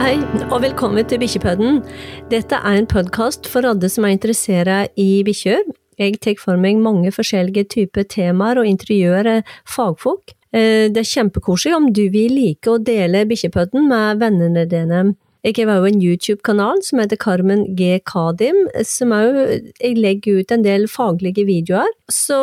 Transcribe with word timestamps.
Hei, 0.00 0.14
og 0.48 0.62
velkommen 0.64 1.04
til 1.04 1.18
Bikkjepodden. 1.20 1.82
Dette 2.30 2.56
er 2.56 2.78
en 2.78 2.86
podkast 2.88 3.44
for 3.52 3.66
alle 3.68 3.88
som 3.92 4.06
er 4.08 4.14
interessert 4.14 4.94
i 4.96 5.20
bikkjer. 5.26 5.58
Jeg 6.00 6.14
tar 6.24 6.38
for 6.40 6.56
meg 6.56 6.78
mange 6.80 7.10
forskjellige 7.12 7.66
typer 7.74 8.06
temaer 8.08 8.56
og 8.62 8.64
intervjuer 8.64 9.42
fagfolk. 9.68 10.32
Eh, 10.56 10.88
det 10.88 11.02
er 11.02 11.10
kjempekoselig 11.10 11.74
om 11.76 11.90
du 11.92 12.06
vil 12.14 12.32
like 12.32 12.72
å 12.72 12.80
dele 12.80 13.26
Bikkjepodden 13.28 13.90
med 13.90 14.22
vennene 14.22 14.62
dine. 14.70 15.02
Jeg 15.44 15.58
har 15.58 15.74
også 15.74 15.90
en 15.90 16.00
YouTube-kanal 16.00 16.80
som 16.86 17.02
heter 17.02 17.20
Carmen 17.20 17.66
G. 17.76 17.98
Kadim, 18.00 18.70
som 18.88 19.12
også 19.12 19.58
jeg 19.82 19.98
legger 20.00 20.40
ut 20.40 20.54
en 20.56 20.64
del 20.64 20.88
faglige 20.88 21.44
videoer. 21.44 21.92
Så 22.08 22.38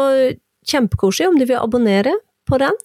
kjempekoselig 0.69 1.31
om 1.31 1.41
du 1.41 1.47
vil 1.49 1.57
abonnere 1.57 2.13
på 2.45 2.61
den. 2.61 2.77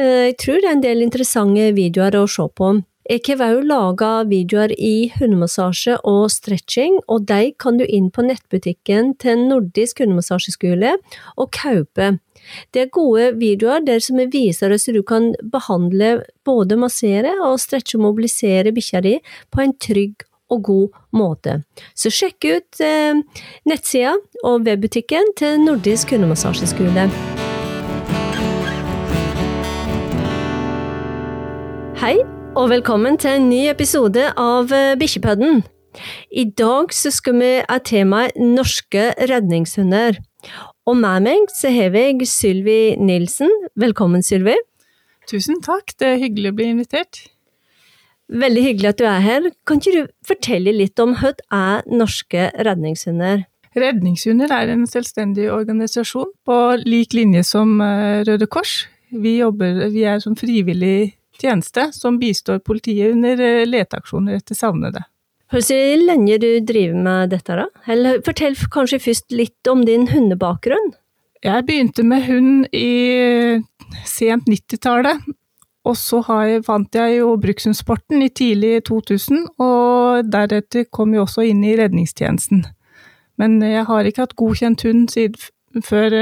Eh, 0.00 0.32
jeg 0.32 0.38
tror 0.40 0.64
det 0.64 0.70
er 0.70 0.78
en 0.78 0.86
del 0.88 1.04
interessante 1.04 1.68
videoer 1.76 2.16
å 2.16 2.24
se 2.24 2.48
på. 2.56 2.72
Har 3.10 3.18
også 3.18 3.62
laga 3.66 4.10
videoer 4.30 4.72
i 4.78 5.10
hundemassasje 5.18 5.96
og 6.06 6.30
stretching, 6.30 7.00
og 7.08 7.26
de 7.26 7.52
kan 7.58 7.76
du 7.78 7.84
inn 7.84 8.10
på 8.14 8.22
nettbutikken 8.22 9.16
til 9.18 9.48
Nordisk 9.48 9.98
hundemassasjeskole 10.04 10.94
og 11.36 11.50
kjøpe. 11.50 12.18
Det 12.70 12.82
er 12.82 12.92
gode 12.94 13.32
videoer 13.38 13.82
der 13.82 13.98
som 13.98 14.20
viser 14.30 14.70
hvordan 14.70 14.94
du 14.94 15.02
kan 15.02 15.34
behandle, 15.42 16.22
både 16.44 16.76
massere 16.78 17.32
og 17.42 17.58
stretche 17.58 17.98
og 17.98 18.06
mobilisere 18.06 18.72
bikkja 18.72 19.02
di 19.02 19.16
på 19.50 19.62
en 19.62 19.74
trygg 19.74 20.22
og 20.52 20.62
god 20.62 21.00
måte. 21.12 21.62
Så 21.94 22.12
sjekk 22.12 22.44
ut 22.44 22.82
eh, 22.84 23.18
nettsida 23.66 24.14
og 24.44 24.62
webbutikken 24.68 25.34
til 25.36 25.58
Nordisk 25.64 26.14
hundemassasjeskole. 26.14 27.08
Hei, 32.02 32.16
og 32.52 32.68
velkommen 32.68 33.14
til 33.16 33.38
en 33.38 33.46
ny 33.48 33.60
episode 33.70 34.22
av 34.36 34.72
eh, 34.76 34.92
Bikkjepodden. 35.00 35.62
I 36.36 36.42
dag 36.58 36.90
så 36.92 37.08
skal 37.14 37.38
vi 37.38 37.50
ha 37.64 37.78
temaet 37.80 38.36
norske 38.36 39.06
redningshunder. 39.30 40.18
Og 40.84 40.98
med 41.00 41.24
meg 41.24 41.54
så 41.56 41.70
har 41.72 41.96
jeg 41.96 42.26
Sylvi 42.28 42.94
Nilsen. 43.00 43.48
Velkommen, 43.80 44.24
Sylvi. 44.26 44.58
Tusen 45.30 45.62
takk, 45.64 45.94
det 45.96 46.10
er 46.10 46.20
hyggelig 46.20 46.52
å 46.52 46.58
bli 46.58 46.66
invitert. 46.74 47.22
Veldig 48.28 48.66
hyggelig 48.66 48.90
at 48.90 49.00
du 49.00 49.06
er 49.08 49.24
her. 49.24 49.48
Kan 49.64 49.80
ikke 49.80 49.96
du 49.96 50.12
fortelle 50.28 50.76
litt 50.76 51.00
om 51.00 51.16
hva 51.22 51.32
er 51.56 51.88
norske 51.88 52.50
redningshunder? 52.68 53.46
Redningshunder 53.72 54.52
er 54.52 54.74
en 54.74 54.84
selvstendig 54.90 55.48
organisasjon 55.54 56.28
på 56.44 56.60
lik 56.84 57.16
linje 57.16 57.46
som 57.48 57.78
eh, 57.80 58.20
Røde 58.28 58.50
Kors. 58.50 58.82
Vi, 59.08 59.38
jobber, 59.40 59.86
vi 59.92 60.04
er 60.08 60.20
som 60.20 60.36
frivillig 60.36 61.14
tjeneste 61.42 61.88
som 61.94 62.20
bistår 62.20 62.62
politiet 62.64 63.12
under 63.12 63.40
eh, 63.42 63.66
leteaksjoner 63.68 64.38
etter 64.40 64.58
savnede. 64.58 65.04
Hvor 65.52 65.60
lenge 66.00 66.38
du 66.40 66.48
driver 66.64 66.96
med 66.96 67.34
dette, 67.34 67.58
da? 67.58 67.66
Eller 67.92 68.22
fortell 68.24 68.56
kanskje 68.72 69.02
først 69.04 69.34
litt 69.36 69.68
om 69.68 69.82
din 69.84 70.06
hundebakgrunn? 70.08 70.94
Jeg 71.44 71.66
begynte 71.68 72.04
med 72.06 72.24
hund 72.24 72.68
i 72.72 73.60
sent 74.08 74.46
90-tallet, 74.48 75.26
og 75.84 75.96
så 75.98 76.22
jeg, 76.46 76.62
fant 76.64 76.94
jeg 76.94 77.18
jo 77.18 77.34
brukshundsporten 77.42 78.22
i 78.22 78.30
tidlig 78.30 78.84
2000, 78.88 79.42
og 79.60 80.30
deretter 80.30 80.86
kom 80.88 81.12
jeg 81.12 81.24
også 81.26 81.44
inn 81.50 81.64
i 81.66 81.74
redningstjenesten. 81.76 82.62
Men 83.42 83.58
jeg 83.66 83.84
har 83.88 84.06
ikke 84.06 84.24
hatt 84.24 84.38
godkjent 84.38 84.86
hund 84.86 85.08
siden 85.12 85.82
før 85.84 86.14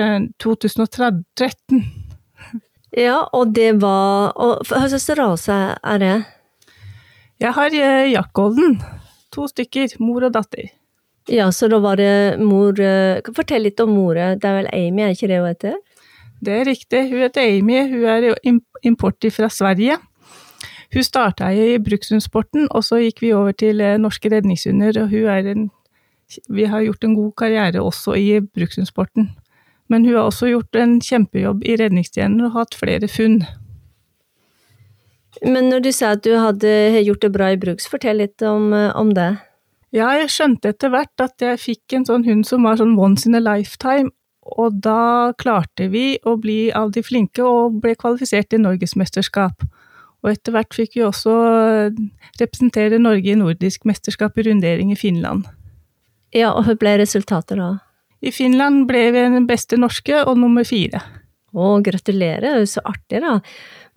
2013. 0.42 1.84
Ja, 2.96 3.22
og 3.33 3.55
det 3.55 3.77
var 3.83 4.33
og 4.34 4.66
Hva 4.66 4.86
slags 4.91 5.10
rase 5.19 5.58
er 5.78 6.02
det? 6.02 6.16
Jeg 7.41 7.55
har 7.56 7.72
eh, 7.72 8.10
jaktgolden. 8.12 8.81
To 9.32 9.47
stykker, 9.48 9.94
mor 10.03 10.26
og 10.26 10.34
datter. 10.34 10.72
Ja, 11.31 11.47
så 11.54 11.69
da 11.70 11.78
var 11.81 12.00
det 12.00 12.41
mor 12.42 12.76
eh, 12.82 13.22
Fortell 13.37 13.64
litt 13.69 13.81
om 13.81 13.94
mora. 13.94 14.34
Det 14.34 14.48
er 14.48 14.59
vel 14.59 14.70
Amy, 14.75 15.04
er 15.06 15.14
ikke 15.14 15.31
det 15.31 15.38
hun 15.38 15.48
heter? 15.53 15.78
Det 16.41 16.56
er 16.56 16.66
riktig. 16.66 17.03
Hun 17.12 17.22
heter 17.22 17.47
Amy. 17.47 17.81
Hun 17.92 18.06
er 18.10 18.34
import 18.82 19.28
fra 19.32 19.48
Sverige. 19.53 19.98
Hun 20.91 21.06
starta 21.06 21.53
i 21.54 21.78
brukshundsporten, 21.78 22.66
og 22.75 22.82
så 22.82 22.98
gikk 22.98 23.22
vi 23.22 23.34
over 23.37 23.54
til 23.54 23.81
eh, 23.81 23.98
norske 24.00 24.32
redningshunder. 24.32 25.04
Og 25.04 25.14
hun 25.14 25.31
er 25.31 25.53
en 25.54 25.70
Vi 26.47 26.64
har 26.64 26.82
gjort 26.82 27.04
en 27.04 27.14
god 27.14 27.32
karriere 27.37 27.81
også 27.82 28.14
i 28.14 28.41
brukshundsporten. 28.41 29.31
Men 29.90 30.06
hun 30.06 30.14
har 30.14 30.28
også 30.28 30.52
gjort 30.52 30.78
en 30.78 31.00
kjempejobb 31.02 31.64
i 31.66 31.76
redningstjenesten 31.80 32.46
og 32.46 32.54
hatt 32.54 32.76
flere 32.78 33.10
funn. 33.10 33.40
Men 35.46 35.70
når 35.70 35.84
du 35.84 35.90
sa 35.94 36.14
at 36.16 36.24
du 36.26 36.32
hadde 36.36 36.70
gjort 37.06 37.24
det 37.24 37.32
bra 37.34 37.50
i 37.54 37.58
bruks, 37.60 37.88
fortell 37.90 38.20
litt 38.22 38.42
om, 38.46 38.72
eh, 38.74 38.90
om 38.98 39.12
det. 39.14 39.32
Ja, 39.90 40.12
jeg 40.14 40.30
skjønte 40.30 40.70
etter 40.70 40.92
hvert 40.92 41.22
at 41.22 41.42
jeg 41.42 41.58
fikk 41.58 41.96
en 41.96 42.06
sånn 42.06 42.26
hund 42.26 42.46
som 42.46 42.62
var 42.66 42.78
sånn 42.78 42.98
once 42.98 43.26
in 43.26 43.34
a 43.34 43.42
lifetime, 43.42 44.12
og 44.46 44.78
da 44.82 45.32
klarte 45.38 45.88
vi 45.90 46.18
å 46.26 46.36
bli 46.40 46.70
av 46.74 46.92
de 46.94 47.02
flinke 47.02 47.42
og 47.42 47.80
ble 47.82 47.96
kvalifisert 47.98 48.50
til 48.50 48.62
norgesmesterskap. 48.62 49.66
Og 50.22 50.30
etter 50.30 50.54
hvert 50.54 50.76
fikk 50.76 50.98
vi 50.98 51.04
også 51.06 51.32
representere 52.40 53.00
Norge 53.00 53.32
i 53.32 53.38
nordisk 53.38 53.86
mesterskap 53.88 54.36
i 54.38 54.46
rundering 54.50 54.92
i 54.92 54.98
Finland. 54.98 55.46
Ja, 56.36 56.52
og 56.52 56.66
hva 56.66 56.76
ble 56.78 56.98
resultatet 57.00 57.58
da? 57.58 57.78
I 58.20 58.32
Finland 58.34 58.86
ble 58.88 59.06
vi 59.14 59.25
den 59.32 59.48
beste 59.48 59.78
norske 59.81 60.22
og 60.26 60.36
nummer 60.38 60.66
fire. 60.69 61.00
Å, 61.50 61.81
gratulerer, 61.82 62.62
så 62.69 62.82
artig 62.86 63.22
da. 63.25 63.38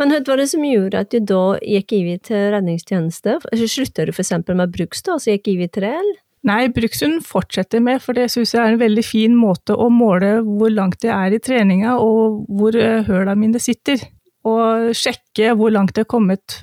Men 0.02 0.10
hva 0.10 0.24
var 0.26 0.42
det 0.42 0.50
som 0.50 0.64
gjorde 0.66 1.04
at 1.04 1.12
du 1.14 1.20
da 1.22 1.60
gikk 1.62 1.94
over 2.00 2.22
til 2.30 2.46
redningstjeneste? 2.56 3.38
Slutta 3.62 4.08
du 4.08 4.14
for 4.14 4.24
eksempel 4.24 4.58
med 4.58 4.74
bruks 4.74 5.06
da, 5.06 5.20
så 5.22 5.36
gikk 5.36 5.52
over 5.54 5.70
til 5.70 5.86
det, 5.86 5.96
eller? 6.02 6.20
Nei, 6.44 6.68
Brukshund 6.76 7.22
fortsetter 7.24 7.80
med, 7.80 8.02
for 8.04 8.18
det 8.18 8.26
syns 8.34 8.52
jeg 8.52 8.60
er 8.60 8.74
en 8.74 8.82
veldig 8.82 9.04
fin 9.08 9.36
måte 9.40 9.78
å 9.80 9.88
måle 9.94 10.42
hvor 10.44 10.74
langt 10.74 11.06
jeg 11.06 11.14
er 11.14 11.32
i 11.32 11.40
treninga 11.40 11.96
og 12.04 12.42
hvor 12.52 12.76
eh, 12.76 13.06
høla 13.08 13.38
mine 13.40 13.62
sitter. 13.64 14.02
Og 14.44 14.92
sjekke 14.98 15.54
hvor 15.56 15.72
langt 15.72 15.96
jeg 15.96 16.04
er 16.04 16.12
kommet 16.12 16.60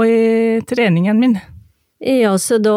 i 0.00 0.62
treningen 0.68 1.20
min. 1.20 1.36
Ja, 1.98 2.38
så 2.38 2.60
da, 2.62 2.74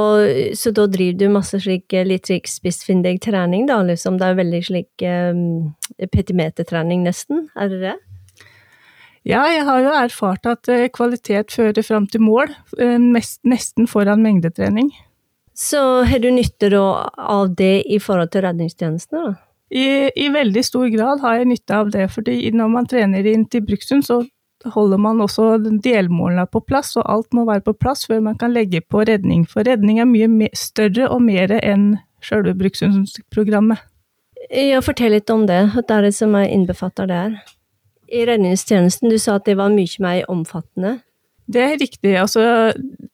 så 0.58 0.72
da, 0.74 0.88
driver 0.90 1.20
du 1.20 1.34
masse 1.36 1.60
slik 1.62 1.94
eh, 1.94 2.08
litt 2.08 2.26
slik 2.26 2.50
spissfindig 2.50 3.20
trening, 3.22 3.68
da, 3.70 3.78
liksom? 3.86 4.18
Det 4.18 4.32
er 4.32 4.40
veldig 4.40 4.62
slik 4.66 5.06
um, 5.06 5.44
petimetertrening, 6.10 7.04
nesten? 7.06 7.46
Er 7.54 7.70
det 7.70 7.84
det? 7.84 7.94
Ja, 9.30 9.44
jeg 9.54 9.68
har 9.68 9.84
jo 9.84 9.94
erfart 9.94 10.50
at 10.50 10.72
uh, 10.74 10.88
kvalitet 10.90 11.54
fører 11.54 11.86
fram 11.86 12.10
til 12.10 12.26
mål, 12.26 12.50
mest, 13.14 13.44
nesten 13.46 13.86
foran 13.90 14.26
mengdetrening. 14.26 14.90
Så 15.54 16.02
har 16.10 16.24
du 16.24 16.32
nytte 16.34 16.72
da 16.74 16.86
av 17.14 17.54
det 17.60 17.84
i 17.86 18.02
forhold 18.02 18.34
til 18.34 18.48
redningstjenestene, 18.48 19.30
da? 19.30 19.38
I, 19.72 20.10
I, 20.20 20.28
veldig 20.34 20.64
stor 20.68 20.90
grad 20.92 21.22
har 21.24 21.38
jeg 21.38 21.48
nytte 21.48 21.78
av 21.78 21.92
det, 21.94 22.10
fordi 22.12 22.50
når 22.52 22.72
man 22.74 22.88
trener 22.92 23.28
inn 23.30 23.46
til 23.48 23.64
Bruksund, 23.64 24.04
så 24.04 24.18
holder 24.74 25.00
man 25.02 25.22
også 25.24 25.58
delmålene 25.84 26.46
på 26.50 26.62
plass, 26.66 26.96
og 27.00 27.08
alt 27.10 27.34
må 27.34 27.46
være 27.50 27.64
på 27.66 27.74
plass 27.74 28.06
før 28.10 28.22
man 28.26 28.38
kan 28.38 28.54
legge 28.54 28.82
på 28.82 29.06
redning. 29.08 29.46
For 29.50 29.66
redning 29.68 30.00
er 30.00 30.10
mye 30.10 30.50
større 30.58 31.10
og 31.10 31.22
mer 31.26 31.54
enn 31.62 31.96
selve 32.24 32.54
brukshundsprogrammet. 32.60 33.82
Ja, 34.52 34.82
fortell 34.84 35.14
litt 35.16 35.30
om 35.30 35.46
det. 35.50 35.62
Hva 35.76 35.84
er 35.98 36.08
det 36.08 36.16
som 36.18 36.36
er 36.36 36.50
innbefatter 36.50 37.10
der? 37.10 37.38
I 38.12 38.26
redningstjenesten, 38.28 39.10
du 39.10 39.18
sa 39.22 39.38
at 39.40 39.48
det 39.48 39.56
var 39.60 39.72
mye 39.72 40.04
mer 40.04 40.26
omfattende. 40.32 41.00
Det 41.48 41.62
er 41.62 41.80
riktig. 41.82 42.14
Altså, 42.16 42.42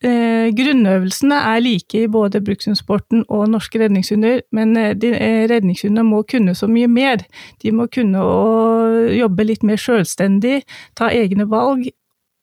eh, 0.04 0.50
grunnøvelsene 0.54 1.36
er 1.36 1.62
like 1.64 2.04
i 2.04 2.08
både 2.12 2.42
brukshundsporten 2.44 3.24
og 3.30 3.48
norske 3.50 3.80
redningshunder, 3.82 4.42
men 4.52 4.78
eh, 4.78 4.94
de, 4.94 5.14
eh, 5.16 5.46
redningshundene 5.50 6.06
må 6.06 6.24
kunne 6.28 6.56
så 6.56 6.68
mye 6.70 6.88
mer. 6.88 7.24
De 7.64 7.72
må 7.72 7.88
kunne 7.88 8.22
å 8.22 9.08
jobbe 9.16 9.48
litt 9.48 9.64
mer 9.64 9.82
selvstendig, 9.82 10.62
ta 10.96 11.10
egne 11.10 11.48
valg. 11.50 11.90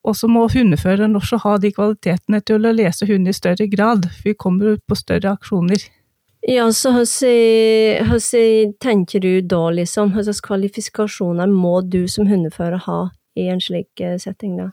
Og 0.05 0.17
så 0.17 0.29
må 0.29 0.44
hundeføreren 0.53 1.17
også 1.17 1.38
ha 1.47 1.56
de 1.56 1.70
kvalitetene 1.73 2.43
til 2.44 2.67
å 2.67 2.73
lese 2.76 3.06
hund 3.09 3.29
i 3.29 3.32
større 3.32 3.67
grad, 3.73 4.11
for 4.11 4.32
vi 4.32 4.35
kommer 4.35 4.75
ut 4.75 4.82
på 4.85 4.99
større 4.99 5.32
aksjoner. 5.32 5.81
Ja, 6.44 6.67
så 6.76 6.91
hvordan 6.93 8.75
tenker 8.81 9.20
du 9.20 9.41
da, 9.41 9.70
liksom? 9.70 10.12
Slags 10.12 10.43
kvalifikasjoner 10.44 11.49
må 11.49 11.79
du 11.81 12.05
som 12.09 12.29
hundefører 12.29 12.85
ha 12.85 12.99
i 13.35 13.49
en 13.49 13.62
slik 13.64 14.00
eh, 14.00 14.19
setting, 14.20 14.59
da? 14.61 14.73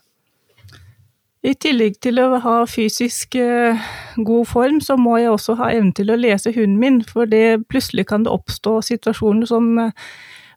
I 1.41 1.55
tillegg 1.57 1.95
til 2.05 2.19
å 2.21 2.37
ha 2.43 2.57
fysisk 2.69 3.33
eh, 3.39 3.79
god 4.21 4.45
form, 4.45 4.77
så 4.83 4.93
må 4.99 5.15
jeg 5.17 5.31
også 5.31 5.55
ha 5.57 5.71
evnen 5.73 5.93
til 5.97 6.13
å 6.13 6.19
lese 6.19 6.53
hunden 6.53 6.77
min, 6.81 6.99
for 7.01 7.25
det, 7.29 7.63
plutselig 7.71 8.05
kan 8.11 8.27
det 8.27 8.33
oppstå 8.33 8.75
situasjoner 8.85 9.49
som 9.49 9.71
eh, 9.81 9.95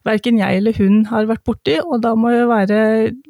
verken 0.05 0.37
jeg 0.37 0.59
eller 0.59 0.77
hun 0.77 1.07
har 1.09 1.25
vært 1.25 1.41
borti, 1.47 1.79
og 1.81 2.03
da 2.03 2.13
må 2.13 2.35
jeg 2.35 2.49
være 2.51 2.79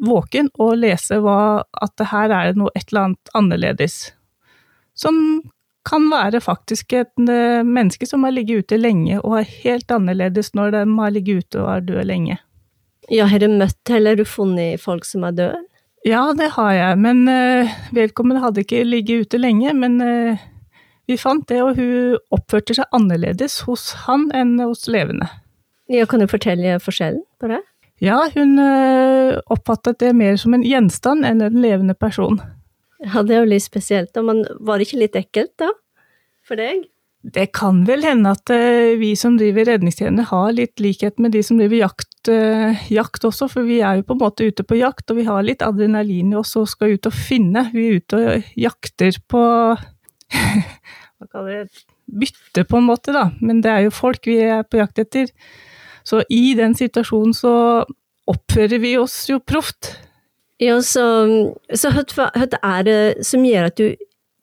våken 0.03 0.51
og 0.59 0.81
lese 0.81 1.21
hva, 1.23 1.63
at 1.79 2.03
her 2.11 2.33
er 2.35 2.51
det 2.51 2.59
noe 2.59 2.73
et 2.75 2.89
eller 2.89 3.05
annet 3.05 3.35
annerledes. 3.39 3.99
Som 4.99 5.21
kan 5.87 6.09
være 6.11 6.41
faktisk 6.43 6.91
et 6.97 7.23
eh, 7.29 7.61
menneske 7.63 8.09
som 8.09 8.27
har 8.27 8.35
ligget 8.35 8.65
ute 8.65 8.81
lenge 8.81 9.21
og 9.21 9.37
er 9.39 9.53
helt 9.61 9.95
annerledes 9.95 10.51
når 10.57 10.75
de 10.75 10.83
har 10.99 11.15
ligget 11.15 11.45
ute 11.45 11.63
og 11.63 11.71
er 11.71 11.87
døde 11.87 12.05
lenge. 12.09 12.37
Ja, 13.13 13.29
har 13.29 13.39
du 13.39 13.47
møtt 13.53 13.93
eller 13.93 14.23
funnet 14.27 14.81
folk 14.81 15.05
som 15.07 15.23
er 15.23 15.39
døde? 15.39 15.63
Ja, 16.05 16.35
det 16.37 16.51
har 16.53 16.73
jeg, 16.75 16.97
men 17.01 17.23
uh, 17.25 17.71
vedkommende 17.95 18.43
hadde 18.43 18.61
ikke 18.61 18.83
ligget 18.85 19.25
ute 19.25 19.39
lenge. 19.41 19.73
Men 19.73 19.97
uh, 20.05 20.43
vi 21.09 21.17
fant 21.17 21.47
det, 21.49 21.63
og 21.65 21.79
hun 21.79 22.19
oppførte 22.35 22.75
seg 22.77 22.91
annerledes 22.93 23.63
hos 23.65 23.91
han 24.05 24.27
enn 24.37 24.59
hos 24.61 24.85
levende. 24.91 25.31
Ja, 25.89 26.05
Kan 26.09 26.21
du 26.21 26.29
fortelle 26.29 26.77
forskjellen 26.81 27.23
på 27.41 27.49
det? 27.49 27.63
Ja, 28.03 28.19
hun 28.35 28.59
uh, 28.61 29.39
oppfattet 29.49 30.03
det 30.03 30.13
mer 30.17 30.37
som 30.37 30.53
en 30.53 30.65
gjenstand 30.65 31.25
enn 31.25 31.41
en 31.41 31.57
levende 31.63 31.97
person. 31.97 32.37
Ja, 33.01 33.23
det 33.25 33.39
er 33.39 33.41
jo 33.41 33.53
litt 33.55 33.65
spesielt. 33.65 34.13
Men 34.21 34.45
var 34.61 34.77
det 34.77 34.89
ikke 34.89 35.01
litt 35.01 35.17
ekkelt, 35.17 35.55
da? 35.61 35.71
For 36.45 36.61
deg? 36.61 36.85
Det 37.25 37.47
kan 37.57 37.81
vel 37.87 38.05
hende 38.05 38.35
at 38.35 38.51
vi 39.01 39.15
som 39.17 39.39
driver 39.39 39.65
redningstjeneste 39.65 40.27
har 40.29 40.51
litt 40.53 40.77
likhet 40.77 41.17
med 41.17 41.33
de 41.33 41.41
som 41.41 41.57
driver 41.57 41.79
jakt, 41.79 42.11
uh, 42.31 42.86
jakt, 42.92 43.25
også, 43.27 43.48
for 43.51 43.68
vi 43.68 43.80
er 43.86 44.00
jo 44.00 44.07
på 44.07 44.16
en 44.16 44.22
måte 44.24 44.48
ute 44.48 44.66
på 44.68 44.77
jakt, 44.80 45.10
og 45.12 45.19
vi 45.19 45.27
har 45.27 45.45
litt 45.45 45.66
adrenalin 45.66 46.33
i 46.33 46.39
oss 46.39 46.56
og 46.60 46.69
skal 46.72 46.95
ut 46.95 47.10
og 47.10 47.16
finne. 47.16 47.68
Vi 47.74 47.88
er 47.88 48.00
ute 48.01 48.22
og 48.22 48.56
jakter 48.60 49.19
på 49.30 49.44
Hva 51.16 51.27
kaller 51.31 51.63
det 51.63 51.86
Bytte, 52.06 52.66
på 52.69 52.77
en 52.77 52.86
måte, 52.86 53.10
da. 53.16 53.31
Men 53.42 53.63
det 53.66 53.72
er 53.72 53.86
jo 53.88 53.94
folk 53.95 54.27
vi 54.30 54.38
er 54.45 54.62
på 54.69 54.77
jakt 54.77 55.00
etter. 55.01 55.31
Så 56.06 56.22
i 56.30 56.54
den 56.57 56.75
situasjonen 56.77 57.33
så 57.33 57.54
oppfører 58.30 58.81
vi 58.81 58.92
oss 59.01 59.16
jo 59.30 59.39
proft. 59.42 59.95
Ja, 60.62 60.77
så, 60.86 61.06
så 61.74 61.92
hva 61.92 62.30
er 62.36 62.86
det 62.86 63.00
som 63.25 63.44
gjør 63.45 63.72
at 63.72 63.81
du 63.81 63.95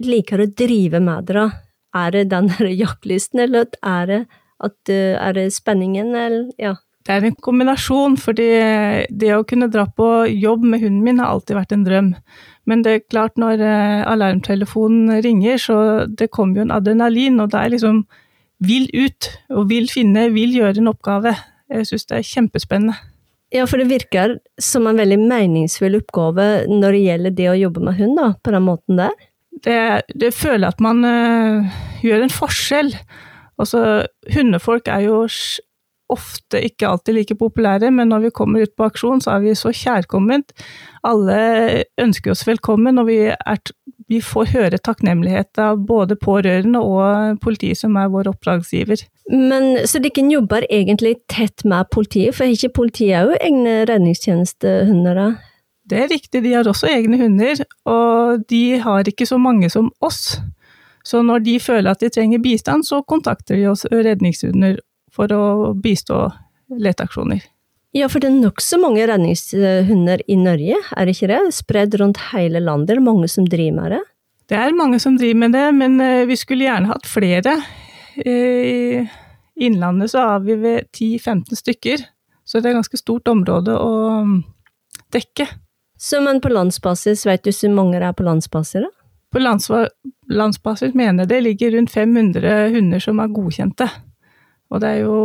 liker 0.02 0.42
å 0.42 0.50
drive 0.50 1.00
med 1.00 1.30
det, 1.30 1.38
da? 1.38 1.46
Er 1.94 2.14
det 2.14 2.30
den 2.32 2.50
jaktlysten, 2.82 3.44
eller 3.46 3.68
er 3.84 4.08
det, 4.10 4.20
at, 4.62 4.76
eh, 4.90 5.14
er 5.16 5.36
det 5.36 5.52
spenningen, 5.54 6.14
eller 6.16 6.50
ja? 6.60 6.76
Det 7.02 7.14
er 7.14 7.26
en 7.26 7.38
kombinasjon, 7.42 8.16
fordi 8.20 8.48
det 9.10 9.32
å 9.34 9.44
kunne 9.48 9.70
dra 9.72 9.88
på 9.90 10.08
jobb 10.30 10.62
med 10.62 10.84
hunden 10.84 11.02
min 11.02 11.22
har 11.22 11.32
alltid 11.32 11.58
vært 11.58 11.74
en 11.74 11.86
drøm. 11.86 12.10
Men 12.70 12.84
det 12.86 12.92
er 12.92 13.06
klart, 13.10 13.34
når 13.42 13.62
eh, 13.66 14.02
alarmtelefonen 14.06 15.22
ringer, 15.24 15.58
så 15.58 15.78
det 16.06 16.30
kommer 16.30 16.60
jo 16.60 16.66
en 16.68 16.76
adrenalin, 16.76 17.40
og 17.42 17.50
det 17.50 17.58
er 17.58 17.72
liksom 17.74 18.04
vil 18.62 18.86
ut, 18.94 19.32
og 19.50 19.66
vil 19.72 19.90
finne, 19.90 20.28
vil 20.36 20.54
gjøre 20.54 20.78
en 20.78 20.92
oppgave. 20.92 21.34
Jeg 21.72 21.88
syns 21.90 22.06
det 22.06 22.20
er 22.20 22.28
kjempespennende. 22.28 22.94
Ja, 23.52 23.66
for 23.68 23.82
det 23.82 23.90
virker 23.90 24.38
som 24.62 24.86
en 24.88 25.00
veldig 25.02 25.18
meningsfull 25.26 25.98
oppgave 25.98 26.68
når 26.70 26.94
det 26.94 27.02
gjelder 27.02 27.36
det 27.36 27.50
å 27.50 27.58
jobbe 27.58 27.82
med 27.84 27.98
hund, 27.98 28.14
da, 28.20 28.30
på 28.38 28.54
den 28.54 28.64
måten 28.70 29.02
der? 29.02 29.18
det, 29.64 30.02
det 30.20 30.34
føler 30.34 30.68
at 30.68 30.80
man 30.80 31.04
øh, 31.04 31.64
gjør 32.02 32.24
en 32.24 32.34
forskjell. 32.34 32.94
Altså, 33.58 34.06
hundefolk 34.34 34.88
er 34.88 35.06
jo 35.06 35.26
ofte 36.12 36.60
ikke 36.62 36.88
alltid 36.88 37.16
like 37.16 37.36
populære, 37.40 37.90
men 37.94 38.12
når 38.12 38.26
vi 38.26 38.34
kommer 38.36 38.64
ut 38.66 38.74
på 38.76 38.86
aksjon, 38.88 39.22
så 39.24 39.36
er 39.36 39.44
vi 39.46 39.54
så 39.58 39.72
kjærkomment. 39.74 40.52
Alle 41.08 41.84
ønsker 42.00 42.34
oss 42.34 42.44
velkommen, 42.46 43.00
og 43.00 43.08
vi, 43.08 43.18
er, 43.32 43.62
vi 44.10 44.20
får 44.22 44.52
høre 44.52 44.80
takknemlighet 44.82 45.58
av 45.62 45.80
både 45.88 46.18
pårørende 46.20 46.82
og 46.82 47.40
politiet, 47.44 47.80
som 47.80 47.96
er 48.00 48.12
vår 48.12 48.30
oppdragsgiver. 48.34 49.06
Men 49.32 49.86
Så 49.88 50.02
dere 50.02 50.26
jobber 50.30 50.66
egentlig 50.70 51.16
tett 51.32 51.64
med 51.64 51.90
politiet, 51.94 52.36
for 52.36 52.50
ikke 52.50 52.74
politiet 52.82 53.28
jo 53.28 53.38
egne 53.40 53.82
redningstjenestehunder? 53.90 55.24
Det 55.88 55.98
er 55.98 56.10
riktig, 56.12 56.42
de 56.44 56.54
har 56.54 56.68
også 56.68 56.88
egne 56.88 57.18
hunder, 57.18 57.64
og 57.90 58.44
de 58.50 58.78
har 58.80 59.08
ikke 59.08 59.26
så 59.26 59.38
mange 59.38 59.70
som 59.70 59.90
oss. 60.00 60.38
Så 61.04 61.22
når 61.26 61.42
de 61.42 61.58
føler 61.60 61.90
at 61.90 62.00
de 62.00 62.10
trenger 62.12 62.42
bistand, 62.42 62.86
så 62.86 63.02
kontakter 63.02 63.58
de 63.58 63.66
oss 63.70 63.84
redningshunder 63.90 64.78
for 65.12 65.32
å 65.32 65.72
bistå 65.78 66.24
leteaksjoner. 66.72 67.42
Ja, 67.92 68.08
for 68.08 68.24
det 68.24 68.30
er 68.30 68.38
nokså 68.38 68.78
mange 68.80 69.04
redningshunder 69.08 70.22
i 70.24 70.36
Norge, 70.40 70.78
er 70.96 71.06
det 71.06 71.12
ikke 71.16 71.28
det? 71.28 71.40
Spredd 71.52 71.96
rundt 72.00 72.20
hele 72.30 72.62
landet, 72.64 72.88
det 72.88 72.96
er 72.96 73.04
mange 73.04 73.28
som 73.28 73.44
driver 73.44 73.76
med 73.76 73.92
det? 73.96 74.00
Det 74.48 74.58
er 74.58 74.76
mange 74.76 75.00
som 75.00 75.18
driver 75.20 75.42
med 75.44 75.52
det, 75.56 75.66
men 75.76 76.00
eh, 76.00 76.24
vi 76.28 76.36
skulle 76.40 76.66
gjerne 76.66 76.88
hatt 76.90 77.08
flere. 77.08 77.58
I 78.24 79.04
Innlandet 79.62 80.10
så 80.12 80.24
har 80.26 80.40
vi 80.44 80.56
ved 80.60 80.88
10-15 80.92 81.56
stykker, 81.60 82.04
så 82.44 82.60
det 82.60 82.70
er 82.70 82.74
et 82.74 82.80
ganske 82.80 83.00
stort 83.00 83.28
område 83.28 83.76
å 83.76 83.92
dekke. 85.12 85.46
Så 86.00 86.20
men 86.24 86.40
på 86.42 86.50
landsbasis, 86.50 87.26
vet 87.28 87.44
du 87.44 87.52
hvor 87.52 87.76
mange 87.76 88.00
det 88.00 88.08
er 88.08 88.16
på 88.16 88.26
landsbasis? 88.26 88.82
da? 88.82 88.90
På 89.32 89.40
landsbasis 89.40 90.96
mener 90.98 91.22
jeg 91.22 91.30
det 91.30 91.40
ligger 91.46 91.76
rundt 91.76 91.92
500 91.92 92.72
hunder 92.74 93.00
som 93.00 93.20
er 93.22 93.32
godkjente. 93.32 93.88
Og 94.72 94.80
det 94.80 94.88
er 94.88 95.02
jo 95.04 95.18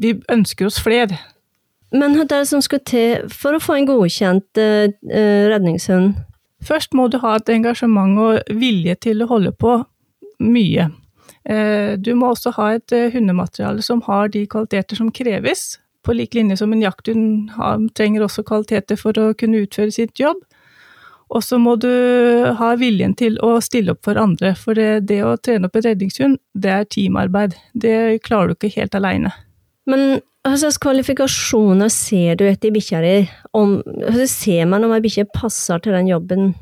Vi 0.00 0.14
ønsker 0.32 0.68
oss 0.68 0.80
flere. 0.80 1.16
Men 1.92 2.14
hva 2.14 2.22
er 2.22 2.28
det 2.30 2.48
som 2.50 2.62
skal 2.62 2.82
til 2.86 3.28
for 3.32 3.56
å 3.56 3.62
få 3.62 3.78
en 3.78 3.88
godkjent 3.88 4.60
uh, 4.60 4.90
redningshund? 5.50 6.20
Først 6.62 6.94
må 6.94 7.08
du 7.08 7.16
ha 7.22 7.34
et 7.38 7.50
engasjement 7.50 8.18
og 8.20 8.52
vilje 8.60 8.94
til 9.08 9.24
å 9.24 9.30
holde 9.30 9.50
på 9.56 9.78
mye. 10.44 10.90
Uh, 11.48 11.96
du 11.96 12.12
må 12.14 12.30
også 12.30 12.52
ha 12.60 12.74
et 12.76 12.94
uh, 12.94 13.08
hundemateriale 13.10 13.82
som 13.82 14.04
har 14.06 14.30
de 14.30 14.44
kvaliteter 14.46 15.00
som 15.00 15.10
kreves 15.10 15.80
på 16.06 16.14
lik 16.16 16.36
linje 16.36 16.56
som 16.60 16.72
en 16.72 16.84
jakthund 16.84 17.50
trenger 17.96 18.24
også 18.24 18.44
kvaliteter 18.46 18.96
for 19.00 19.16
å 19.20 19.32
kunne 19.36 19.64
utføre 19.66 19.92
sitt 19.92 20.20
jobb. 20.20 20.38
Og 21.30 21.44
så 21.46 21.60
må 21.62 21.76
du 21.78 21.90
ha 22.58 22.72
viljen 22.78 23.12
til 23.18 23.36
å 23.46 23.52
stille 23.62 23.94
opp 23.94 24.02
for 24.08 24.18
andre, 24.18 24.50
for 24.58 24.74
det, 24.74 25.06
det 25.06 25.20
å 25.22 25.36
trene 25.38 25.68
opp 25.68 25.78
en 25.78 25.86
redningshund, 25.86 26.40
det 26.58 26.72
er 26.74 26.88
teamarbeid. 26.90 27.54
Det 27.78 28.18
klarer 28.26 28.50
du 28.50 28.56
ikke 28.56 28.80
helt 28.80 28.96
aleine. 28.98 29.30
Men 29.90 30.18
hva 30.40 30.56
slags 30.58 30.80
kvalifikasjoner 30.82 31.92
ser 31.92 32.40
du 32.40 32.46
etter 32.48 32.74
bikkja 32.74 33.02
di? 33.04 33.14
Ser 34.30 34.66
man 34.70 34.86
om 34.86 34.94
ei 34.96 35.02
bikkje 35.04 35.28
passer 35.36 35.82
til 35.84 35.94
den 35.94 36.10
jobben? 36.10 36.52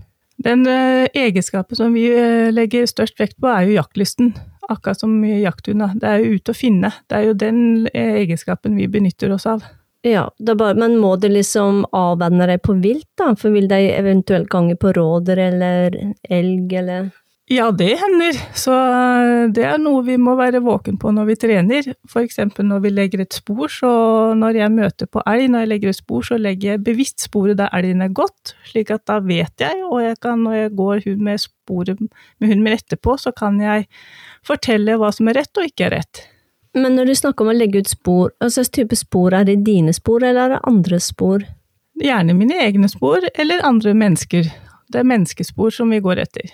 Den 0.44 0.66
uh, 0.68 1.08
egenskapen 1.16 1.78
som 1.78 1.96
vi 1.96 2.04
uh, 2.12 2.50
legger 2.54 2.86
størst 2.90 3.18
vekt 3.18 3.38
på, 3.40 3.48
er 3.50 3.66
jo 3.66 3.78
jaktlysten 3.78 4.34
akkurat 4.68 5.00
som 5.00 5.14
jakthunder. 5.24 5.94
Det 5.96 6.10
er 6.10 6.20
jo 6.20 6.36
ute 6.36 6.52
å 6.52 6.58
finne. 6.58 6.92
Det 7.08 7.16
er 7.16 7.30
jo 7.30 7.38
den 7.40 7.60
egenskapen 7.96 8.76
vi 8.76 8.90
benytter 8.90 9.32
oss 9.32 9.48
av. 9.48 9.64
Ja, 10.06 10.28
bare, 10.38 10.74
men 10.78 10.96
må 11.02 11.16
du 11.18 11.26
liksom 11.28 11.82
avvenne 11.96 12.46
deg 12.46 12.62
på 12.62 12.76
vilt, 12.78 13.08
da? 13.18 13.32
For 13.38 13.50
vil 13.54 13.66
de 13.70 13.80
eventuelt 13.96 14.46
gange 14.52 14.76
på 14.78 14.92
råder 14.94 15.40
eller 15.48 15.96
elg, 16.22 16.76
eller? 16.82 17.08
Ja, 17.50 17.70
det 17.72 17.94
hender. 17.96 18.36
Så 18.54 18.74
eh, 18.76 19.48
det 19.56 19.64
er 19.64 19.78
noe 19.80 20.02
vi 20.04 20.18
må 20.20 20.34
være 20.36 20.60
våken 20.60 20.98
på 21.00 21.10
når 21.16 21.30
vi 21.30 21.36
trener. 21.40 21.90
For 22.06 22.20
eksempel 22.20 22.68
når 22.68 22.82
vi 22.84 22.92
legger 22.92 23.22
et 23.24 23.38
spor, 23.38 23.72
så 23.72 23.90
når 24.36 24.60
jeg 24.60 24.74
møter 24.74 25.08
på 25.08 25.22
elg, 25.24 25.46
når 25.48 25.64
jeg 25.64 25.70
legger 25.72 25.94
et 25.94 26.00
spor, 26.02 26.26
så 26.28 26.36
legger 26.38 26.74
jeg 26.74 26.84
bevisst 26.84 27.24
sporet 27.24 27.56
der 27.58 27.72
elgen 27.74 28.04
er 28.04 28.12
gått, 28.12 28.52
slik 28.68 28.92
at 28.92 29.06
da 29.08 29.18
vet 29.24 29.64
jeg, 29.64 29.80
og 29.88 30.02
jeg 30.04 30.20
kan, 30.20 30.44
når 30.44 30.58
jeg 30.58 30.74
går 30.76 31.06
med 31.16 31.40
sporet 31.40 32.02
med 32.04 32.50
hunden 32.52 32.66
min 32.68 32.76
etterpå, 32.76 33.16
så 33.16 33.32
kan 33.32 33.56
jeg 33.64 33.88
fortelle 34.46 35.00
hva 35.00 35.08
som 35.16 35.32
er 35.32 35.40
rett 35.40 35.56
og 35.56 35.72
ikke 35.72 35.88
er 35.88 35.96
rett. 36.02 36.28
Men 36.78 36.94
når 36.94 37.10
du 37.10 37.14
snakker 37.18 37.44
om 37.44 37.52
å 37.52 37.56
legge 37.56 37.82
ut 37.82 37.90
spor, 37.90 38.32
hva 38.38 38.50
slags 38.52 38.70
type 38.74 38.96
spor? 38.98 39.34
Er 39.34 39.46
det 39.48 39.60
dine 39.66 39.94
spor, 39.96 40.22
eller 40.22 40.44
er 40.44 40.54
det 40.54 40.64
andre 40.68 41.00
spor? 41.02 41.44
Gjerne 41.98 42.36
mine 42.38 42.58
egne 42.62 42.88
spor, 42.90 43.24
eller 43.34 43.64
andre 43.66 43.94
mennesker. 43.98 44.50
Det 44.88 45.00
er 45.00 45.08
menneskespor 45.08 45.74
som 45.74 45.90
vi 45.90 45.98
går 46.04 46.22
etter. 46.22 46.52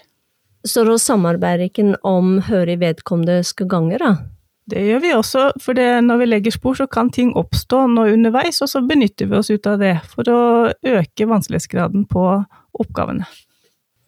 Så 0.65 0.87
da 0.89 0.97
samarbeider 0.99 1.67
ikke 1.69 1.91
om 2.09 2.39
høret 2.47 2.81
vedkommende 2.81 3.43
skal 3.45 3.69
gange, 3.69 3.99
da? 4.01 4.15
Det 4.65 4.81
gjør 4.81 5.03
vi 5.03 5.11
også, 5.13 5.43
for 5.61 5.77
når 5.77 6.23
vi 6.23 6.29
legger 6.31 6.55
spor, 6.55 6.79
så 6.79 6.87
kan 6.89 7.11
ting 7.13 7.35
oppstå 7.37 7.83
nå 7.93 8.07
underveis, 8.15 8.63
og 8.65 8.71
så 8.73 8.81
benytter 8.81 9.29
vi 9.29 9.37
oss 9.37 9.53
ut 9.53 9.67
av 9.69 9.83
det 9.83 9.99
for 10.09 10.31
å 10.33 10.39
øke 10.73 11.29
vanskelighetsgraden 11.29 12.07
på 12.09 12.25
oppgavene. 12.81 13.29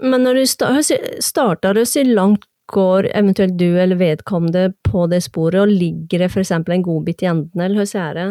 Men 0.00 0.24
når 0.24 0.40
du 0.40 0.44
starter, 0.48 1.84
si 1.84 2.06
langt 2.08 2.48
går 2.72 3.10
eventuelt 3.14 3.56
du 3.58 3.78
eller 3.78 3.98
vedkommende 4.00 4.70
på 4.86 5.06
det 5.10 5.22
sporet, 5.26 5.60
og 5.62 5.72
ligger 5.72 6.24
det 6.24 6.30
f.eks. 6.32 6.50
en 6.50 6.82
godbit 6.82 7.22
i 7.22 7.30
enden, 7.30 7.60
eller 7.60 7.82
hvordan 7.82 8.02
er 8.02 8.18
det? 8.18 8.26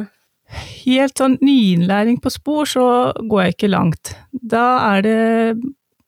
Helt 0.85 1.17
sånn 1.17 1.39
nyinnlæring 1.41 2.19
på 2.21 2.29
spor, 2.33 2.69
så 2.69 3.13
går 3.17 3.41
jeg 3.41 3.55
ikke 3.55 3.71
langt. 3.73 4.13
Da 4.31 4.65
er 4.93 5.05
det 5.05 5.21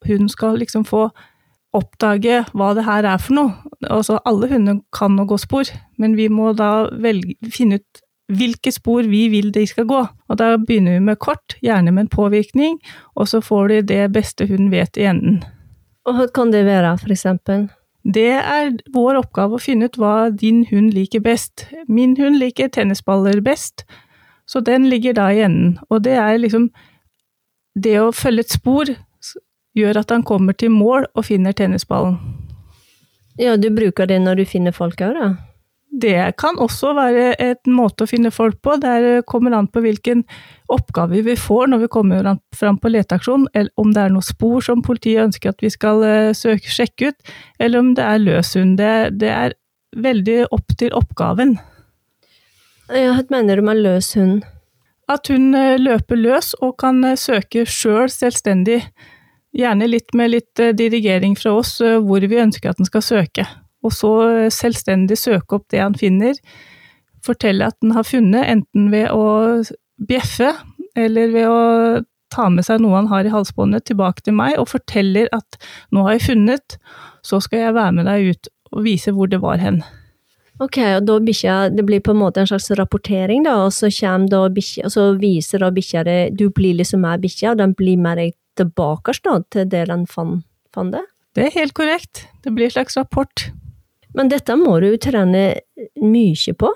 hun 0.06 0.28
skal 0.30 0.60
liksom 0.60 0.84
få 0.86 1.08
oppdage 1.76 2.44
hva 2.56 2.72
det 2.76 2.84
her 2.86 3.06
er 3.06 3.18
for 3.20 3.36
noe. 3.36 3.78
Altså, 3.90 4.20
alle 4.28 4.48
hunder 4.50 4.78
kan 4.94 5.18
å 5.18 5.26
gå 5.28 5.38
spor, 5.40 5.68
men 5.98 6.16
vi 6.18 6.28
må 6.32 6.52
da 6.56 6.88
velge, 7.02 7.36
finne 7.52 7.80
ut 7.80 8.04
hvilke 8.28 8.72
spor 8.72 9.08
vi 9.08 9.26
vil 9.32 9.50
de 9.52 9.64
skal 9.68 9.88
gå. 9.88 10.00
Og 10.28 10.40
da 10.40 10.54
begynner 10.60 10.98
vi 10.98 11.04
med 11.10 11.20
kort, 11.22 11.56
gjerne 11.64 11.92
med 11.94 12.06
en 12.06 12.12
påvirkning, 12.12 12.78
og 13.16 13.28
så 13.30 13.40
får 13.44 13.72
de 13.72 13.82
det 13.94 14.02
beste 14.14 14.48
hunden 14.48 14.70
vet 14.72 15.00
i 15.00 15.08
enden. 15.08 15.42
Og 16.08 16.16
hva 16.16 16.28
kan 16.32 16.52
det 16.52 16.64
være, 16.68 16.94
for 17.00 17.12
eksempel? 17.12 17.66
Det 18.04 18.30
er 18.38 18.70
vår 18.94 19.18
oppgave 19.20 19.58
å 19.58 19.62
finne 19.62 19.88
ut 19.88 19.98
hva 19.98 20.30
din 20.30 20.64
hund 20.70 20.94
liker 20.94 21.20
best. 21.24 21.66
Min 21.88 22.16
hund 22.16 22.38
liker 22.38 22.70
tennisballer 22.72 23.40
best, 23.44 23.84
så 24.46 24.62
den 24.64 24.88
ligger 24.88 25.16
da 25.18 25.28
i 25.32 25.42
enden. 25.44 25.78
Og 25.90 26.04
det 26.06 26.16
er 26.18 26.38
liksom 26.38 26.70
Det 27.78 27.94
å 28.00 28.10
følge 28.10 28.42
et 28.42 28.50
spor 28.50 28.88
gjør 29.78 30.00
at 30.00 30.10
han 30.10 30.24
kommer 30.26 30.52
til 30.52 30.72
mål 30.74 31.04
og 31.14 31.24
finner 31.28 31.52
tennisballen. 31.54 32.16
Ja, 33.38 33.54
du 33.56 33.68
bruker 33.70 34.08
det 34.10 34.18
når 34.18 34.40
du 34.40 34.44
finner 34.50 34.74
folk 34.74 34.98
òg, 34.98 35.14
da? 35.14 35.28
Det 35.88 36.36
kan 36.36 36.58
også 36.60 36.90
være 36.92 37.30
en 37.40 37.72
måte 37.72 38.04
å 38.04 38.08
finne 38.10 38.30
folk 38.32 38.58
på. 38.64 38.74
Det 38.80 39.24
kommer 39.28 39.54
an 39.56 39.70
på 39.72 39.80
hvilken 39.80 40.22
oppgave 40.68 41.22
vi 41.24 41.36
får 41.38 41.70
når 41.72 41.86
vi 41.86 41.88
kommer 41.92 42.28
fram 42.56 42.76
på 42.80 42.90
leteaksjon, 42.92 43.46
eller 43.54 43.72
om 43.80 43.94
det 43.94 44.02
er 44.02 44.12
noen 44.12 44.26
spor 44.26 44.60
som 44.64 44.84
politiet 44.84 45.24
ønsker 45.24 45.54
at 45.54 45.64
vi 45.64 45.70
skal 45.72 46.04
eh, 46.04 46.34
søke, 46.36 46.68
sjekke 46.68 47.10
ut, 47.10 47.32
eller 47.58 47.80
om 47.80 47.94
det 47.96 48.04
er 48.04 48.20
løs 48.20 48.52
hund. 48.58 48.76
Det, 48.80 48.92
det, 49.22 49.32
er 49.32 49.56
veldig 49.96 50.38
opp 50.52 50.76
til 50.76 50.92
oppgaven. 50.92 51.56
Ja, 52.92 53.14
hva 53.16 53.24
mener 53.32 53.56
du 53.56 53.64
med 53.64 53.80
løs 53.80 54.12
hund? 54.18 54.42
At 55.08 55.32
hun 55.32 55.54
eh, 55.56 55.78
løper 55.80 56.20
løs 56.20 56.52
og 56.60 56.76
kan 56.84 57.00
eh, 57.08 57.16
søke 57.16 57.64
sjøl 57.64 58.12
selvstendig. 58.12 58.82
Gjerne 59.56 59.88
litt 59.88 60.12
med 60.12 60.34
litt 60.34 60.60
dirigering 60.76 61.32
fra 61.40 61.54
oss 61.56 61.78
hvor 61.80 62.20
vi 62.20 62.36
ønsker 62.36 62.68
at 62.68 62.76
den 62.76 62.86
skal 62.86 63.02
søke 63.02 63.46
og 63.84 63.94
så 63.94 64.12
selvstendig 64.52 65.18
søke 65.20 65.58
opp 65.58 65.68
det 65.72 65.82
han 65.82 65.96
finner, 65.98 66.38
fortelle 67.24 67.68
at 67.68 67.76
han 67.82 67.94
har 67.96 68.06
funnet, 68.06 68.46
enten 68.46 68.90
ved 68.94 69.10
å 69.14 69.62
bjeffe 70.08 70.52
eller 70.98 71.34
ved 71.34 71.50
å 71.50 71.60
ta 72.32 72.48
med 72.52 72.66
seg 72.66 72.82
noe 72.82 72.98
han 72.98 73.10
har 73.10 73.26
i 73.26 73.32
halsbåndet 73.32 73.86
tilbake 73.88 74.24
til 74.24 74.36
meg 74.36 74.58
og 74.60 74.68
forteller 74.72 75.30
at 75.32 75.58
'nå 75.90 76.04
har 76.04 76.18
jeg 76.18 76.26
funnet, 76.28 76.76
så 77.22 77.40
skal 77.40 77.58
jeg 77.58 77.74
være 77.74 77.92
med 77.92 78.06
deg 78.06 78.34
ut 78.34 78.50
og 78.72 78.84
vise 78.84 79.12
hvor 79.12 79.30
det 79.30 79.40
var 79.40 79.58
hen'. 79.58 79.82
Ok, 80.58 80.78
og 80.82 81.04
da 81.06 81.18
bikkja, 81.22 81.70
det 81.70 81.84
blir 81.86 82.00
på 82.02 82.10
en 82.10 82.18
måte 82.18 82.42
en 82.42 82.48
slags 82.50 82.70
rapportering, 82.74 83.44
da, 83.46 83.54
og 83.62 83.72
så 83.72 83.86
da 84.26 84.48
bikkja, 84.50 84.84
og 84.86 84.90
så 84.90 85.04
viser 85.14 85.62
da 85.62 85.70
bikkja 85.70 86.02
det, 86.04 86.36
du 86.36 86.50
blir 86.50 86.74
liksom 86.74 87.00
med 87.00 87.22
bikkja, 87.22 87.52
og 87.52 87.58
den 87.58 87.74
blir 87.74 87.96
med 87.96 88.18
deg 88.18 88.34
tilbake 88.56 89.14
da, 89.22 89.38
til 89.50 89.68
der 89.70 89.86
den 89.86 90.06
fant 90.06 90.42
det? 90.74 91.04
Det 91.34 91.46
er 91.46 91.60
helt 91.60 91.74
korrekt, 91.74 92.26
det 92.42 92.54
blir 92.54 92.66
en 92.66 92.74
slags 92.74 92.96
rapport. 92.96 93.52
Men 94.16 94.30
dette 94.32 94.56
må 94.56 94.78
du 94.80 94.92
trene 95.00 95.42
mye 96.00 96.54
på? 96.58 96.70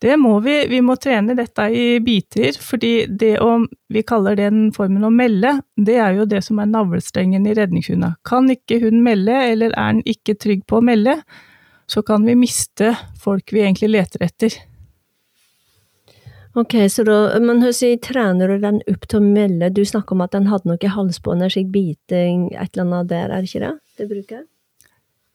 Det 0.00 0.16
må 0.16 0.38
vi. 0.40 0.54
Vi 0.68 0.80
må 0.80 0.94
trene 0.96 1.34
dette 1.36 1.66
i 1.76 1.98
biter, 2.00 2.56
fordi 2.56 3.04
det 3.20 3.34
om 3.44 3.66
Vi 3.90 4.04
kaller 4.06 4.36
den 4.38 4.70
formen 4.72 5.04
å 5.04 5.10
melde, 5.10 5.56
det 5.76 5.96
er 5.98 6.14
jo 6.14 6.24
det 6.30 6.44
som 6.46 6.60
er 6.62 6.70
navlestrengen 6.70 7.46
i 7.50 7.54
redningshunda. 7.58 8.14
Kan 8.24 8.46
ikke 8.52 8.78
hun 8.84 9.02
melde, 9.02 9.34
eller 9.34 9.74
er 9.74 9.96
den 9.96 10.04
ikke 10.06 10.36
trygg 10.38 10.62
på 10.70 10.78
å 10.78 10.84
melde, 10.86 11.16
så 11.90 12.04
kan 12.06 12.22
vi 12.24 12.38
miste 12.38 12.92
folk 13.18 13.50
vi 13.50 13.64
egentlig 13.64 13.90
leter 13.90 14.22
etter. 14.28 14.54
Ok, 16.54 16.78
så 16.90 17.02
da, 17.06 17.18
men 17.42 17.60
hvordan 17.62 17.98
trener 18.06 18.54
du 18.54 18.62
den 18.62 18.80
opp 18.90 19.10
til 19.10 19.20
å 19.20 19.26
melde? 19.26 19.72
Du 19.74 19.82
snakker 19.86 20.14
om 20.14 20.22
at 20.24 20.32
den 20.34 20.48
hadde 20.50 20.70
noe 20.70 20.80
i 20.82 20.94
halsbåndet, 20.94 21.54
slik 21.54 21.68
biting, 21.74 22.48
et 22.54 22.70
eller 22.72 22.86
annet 22.86 23.10
der, 23.10 23.26
er 23.26 23.42
det 23.42 23.50
ikke 23.50 23.66
det? 23.66 23.74
Det 23.98 24.08
bruker 24.10 24.38
jeg? 24.38 24.46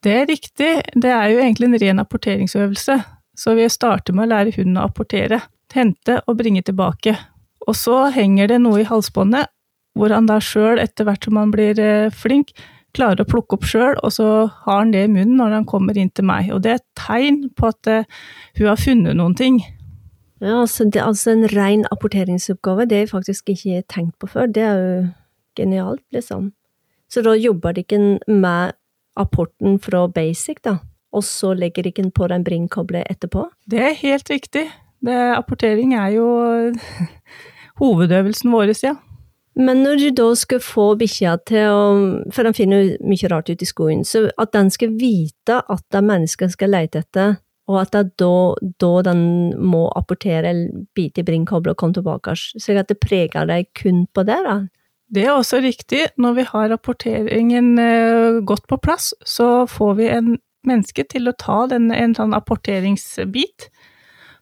Det 0.06 0.14
er 0.14 0.28
riktig, 0.30 0.72
det 0.94 1.10
er 1.10 1.32
jo 1.32 1.42
egentlig 1.42 1.72
en 1.72 1.80
ren 1.82 2.02
apporteringsøvelse. 2.04 3.00
Så 3.36 3.56
vi 3.58 3.66
starter 3.72 4.14
med 4.14 4.28
å 4.28 4.32
lære 4.36 4.54
hunden 4.56 4.78
å 4.78 4.86
apportere, 4.86 5.42
hente 5.74 6.20
og 6.30 6.38
bringe 6.40 6.62
tilbake. 6.64 7.16
Og 7.66 7.74
så 7.76 8.06
henger 8.14 8.52
det 8.52 8.60
noe 8.62 8.84
i 8.84 8.88
halsbåndet, 8.88 9.50
hvor 9.98 10.14
han 10.14 10.30
da 10.30 10.38
sjøl, 10.44 10.78
etter 10.80 11.08
hvert 11.08 11.26
som 11.26 11.40
han 11.40 11.52
blir 11.56 11.80
eh, 11.82 12.14
flink, 12.14 12.54
klarer 12.96 13.26
å 13.26 13.28
plukke 13.28 13.58
opp 13.58 13.66
sjøl, 13.68 13.98
og 14.06 14.14
så 14.14 14.28
har 14.66 14.84
han 14.84 14.94
det 14.94 15.06
i 15.08 15.12
munnen 15.12 15.40
når 15.40 15.58
han 15.58 15.68
kommer 15.68 15.98
inn 15.98 16.14
til 16.16 16.28
meg. 16.30 16.52
Og 16.54 16.62
det 16.64 16.72
er 16.72 16.80
et 16.80 16.88
tegn 17.00 17.42
på 17.58 17.72
at 17.74 17.92
uh, 17.92 18.22
hun 18.60 18.70
har 18.70 18.80
funnet 18.80 19.18
noen 19.20 19.36
ting. 19.36 19.60
Ja, 20.44 20.62
altså, 20.62 20.86
det, 20.88 21.02
altså 21.04 21.34
en 21.34 21.48
ren 21.52 21.86
apporteringsoppgave, 21.92 22.86
det 22.88 23.00
har 23.00 23.08
jeg 23.08 23.12
faktisk 23.12 23.52
ikke 23.56 23.84
tenkt 23.92 24.16
på 24.22 24.30
før. 24.32 24.48
Det 24.52 24.64
er 24.64 24.80
jo 24.80 25.04
genialt, 25.60 26.04
liksom. 26.16 26.52
Så 27.12 27.24
da 27.26 27.36
jobber 27.36 27.76
de 27.76 27.84
ikke 27.84 28.02
med 28.32 28.76
apporten 29.20 29.80
fra 29.80 30.06
basic, 30.12 30.62
da, 30.64 30.80
og 31.16 31.24
så 31.24 31.54
legger 31.56 31.88
ikke 31.88 32.04
den 32.04 32.14
på 32.16 32.28
den 32.32 32.44
bringkoblet 32.44 33.08
etterpå? 33.12 33.48
Det 33.72 33.82
er 33.82 34.00
helt 34.02 34.30
riktig. 34.30 34.68
Det, 35.06 35.18
apportering 35.36 35.94
er 35.96 36.16
jo 36.16 36.28
hovedøvelsen 37.82 38.52
vår, 38.52 38.74
ja. 38.84 38.96
Men 39.56 39.86
når 39.86 40.02
du 40.02 40.10
da 40.12 40.28
skal 40.36 40.60
få 40.60 40.90
bikkja 41.00 41.38
til 41.48 41.72
å 41.72 41.84
For 42.36 42.44
den 42.44 42.56
finner 42.58 42.82
jo 42.82 42.96
mye 43.08 43.30
rart 43.32 43.48
ut 43.48 43.62
i 43.64 43.68
skogen. 43.70 44.04
Så 44.04 44.28
at 44.36 44.52
den 44.52 44.68
skal 44.74 44.98
vite 45.00 45.62
at 45.62 45.84
det 45.92 46.02
er 46.02 46.10
mennesker 46.10 46.52
skal 46.52 46.74
lete 46.76 47.06
etter, 47.06 47.38
og 47.72 47.80
at 47.82 47.96
det 47.96 48.18
da, 48.22 48.34
da 48.84 48.92
den 49.08 49.22
må 49.58 49.88
apportere 49.98 50.52
eller 50.52 50.84
bite 50.98 51.24
i 51.24 51.28
bringkoblet 51.28 51.74
og 51.74 51.80
komme 51.82 51.96
tilbake, 51.98 52.36
så 52.36 52.76
at 52.78 52.92
det 52.92 53.00
preger 53.02 53.48
deg 53.50 53.72
kun 53.80 54.06
på 54.14 54.26
det, 54.28 54.38
da? 54.46 54.58
Det 55.16 55.24
er 55.24 55.32
også 55.32 55.62
riktig. 55.64 56.08
Når 56.20 56.34
vi 56.36 56.44
har 56.50 56.72
rapporteringen 56.74 57.80
eh, 57.80 58.42
godt 58.44 58.68
på 58.68 58.78
plass, 58.84 59.14
så 59.26 59.66
får 59.66 59.94
vi 60.00 60.10
en 60.12 60.36
menneske 60.68 61.06
til 61.08 61.30
å 61.30 61.36
ta 61.40 61.62
den, 61.72 61.88
en 61.94 62.16
sånn 62.18 62.36
apporteringsbit. 62.36 63.70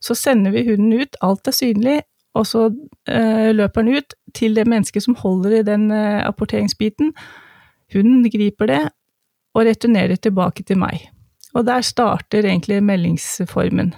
Så 0.04 0.18
sender 0.18 0.56
vi 0.56 0.66
hunden 0.66 0.96
ut, 1.04 1.20
alt 1.22 1.48
er 1.48 1.56
synlig, 1.56 2.00
og 2.34 2.48
så 2.50 2.66
eh, 3.06 3.52
løper 3.54 3.86
den 3.86 4.02
ut 4.02 4.18
til 4.34 4.58
det 4.58 4.66
mennesket 4.66 5.06
som 5.06 5.18
holder 5.20 5.60
i 5.60 5.66
den 5.68 5.92
eh, 5.94 6.24
apporteringsbiten. 6.26 7.14
Hunden 7.94 8.26
griper 8.34 8.72
det 8.72 8.84
og 9.54 9.68
returnerer 9.68 10.18
tilbake 10.18 10.66
til 10.66 10.82
meg. 10.82 11.06
Og 11.54 11.68
der 11.68 11.86
starter 11.86 12.48
egentlig 12.48 12.82
meldingsformen. 12.82 13.94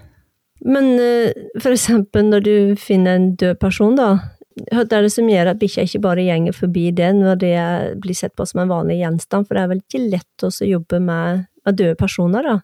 Men 0.65 0.87
for 1.61 1.71
eksempel 1.71 2.25
når 2.27 2.43
du 2.43 2.55
finner 2.79 3.15
en 3.15 3.29
død 3.39 3.59
person, 3.61 3.95
da, 3.95 4.34
hva 4.55 4.85
er 4.85 5.03
det 5.03 5.11
som 5.11 5.27
gjør 5.29 5.51
at 5.51 5.59
bikkja 5.59 5.83
ikke 5.83 6.03
bare 6.05 6.23
gjenger 6.23 6.55
forbi 6.55 6.87
det 6.95 7.11
når 7.17 7.39
det 7.41 7.55
blir 8.03 8.15
sett 8.15 8.35
på 8.37 8.45
som 8.47 8.63
en 8.63 8.71
vanlig 8.71 9.01
gjenstand, 9.01 9.47
for 9.47 9.57
det 9.57 9.63
er 9.63 9.71
vel 9.73 9.81
ikke 9.83 10.03
lett 10.05 10.45
å 10.47 10.51
jobbe 10.63 11.01
med, 11.03 11.47
døde 11.65 11.95
personer, 11.99 12.45
da, 12.45 12.59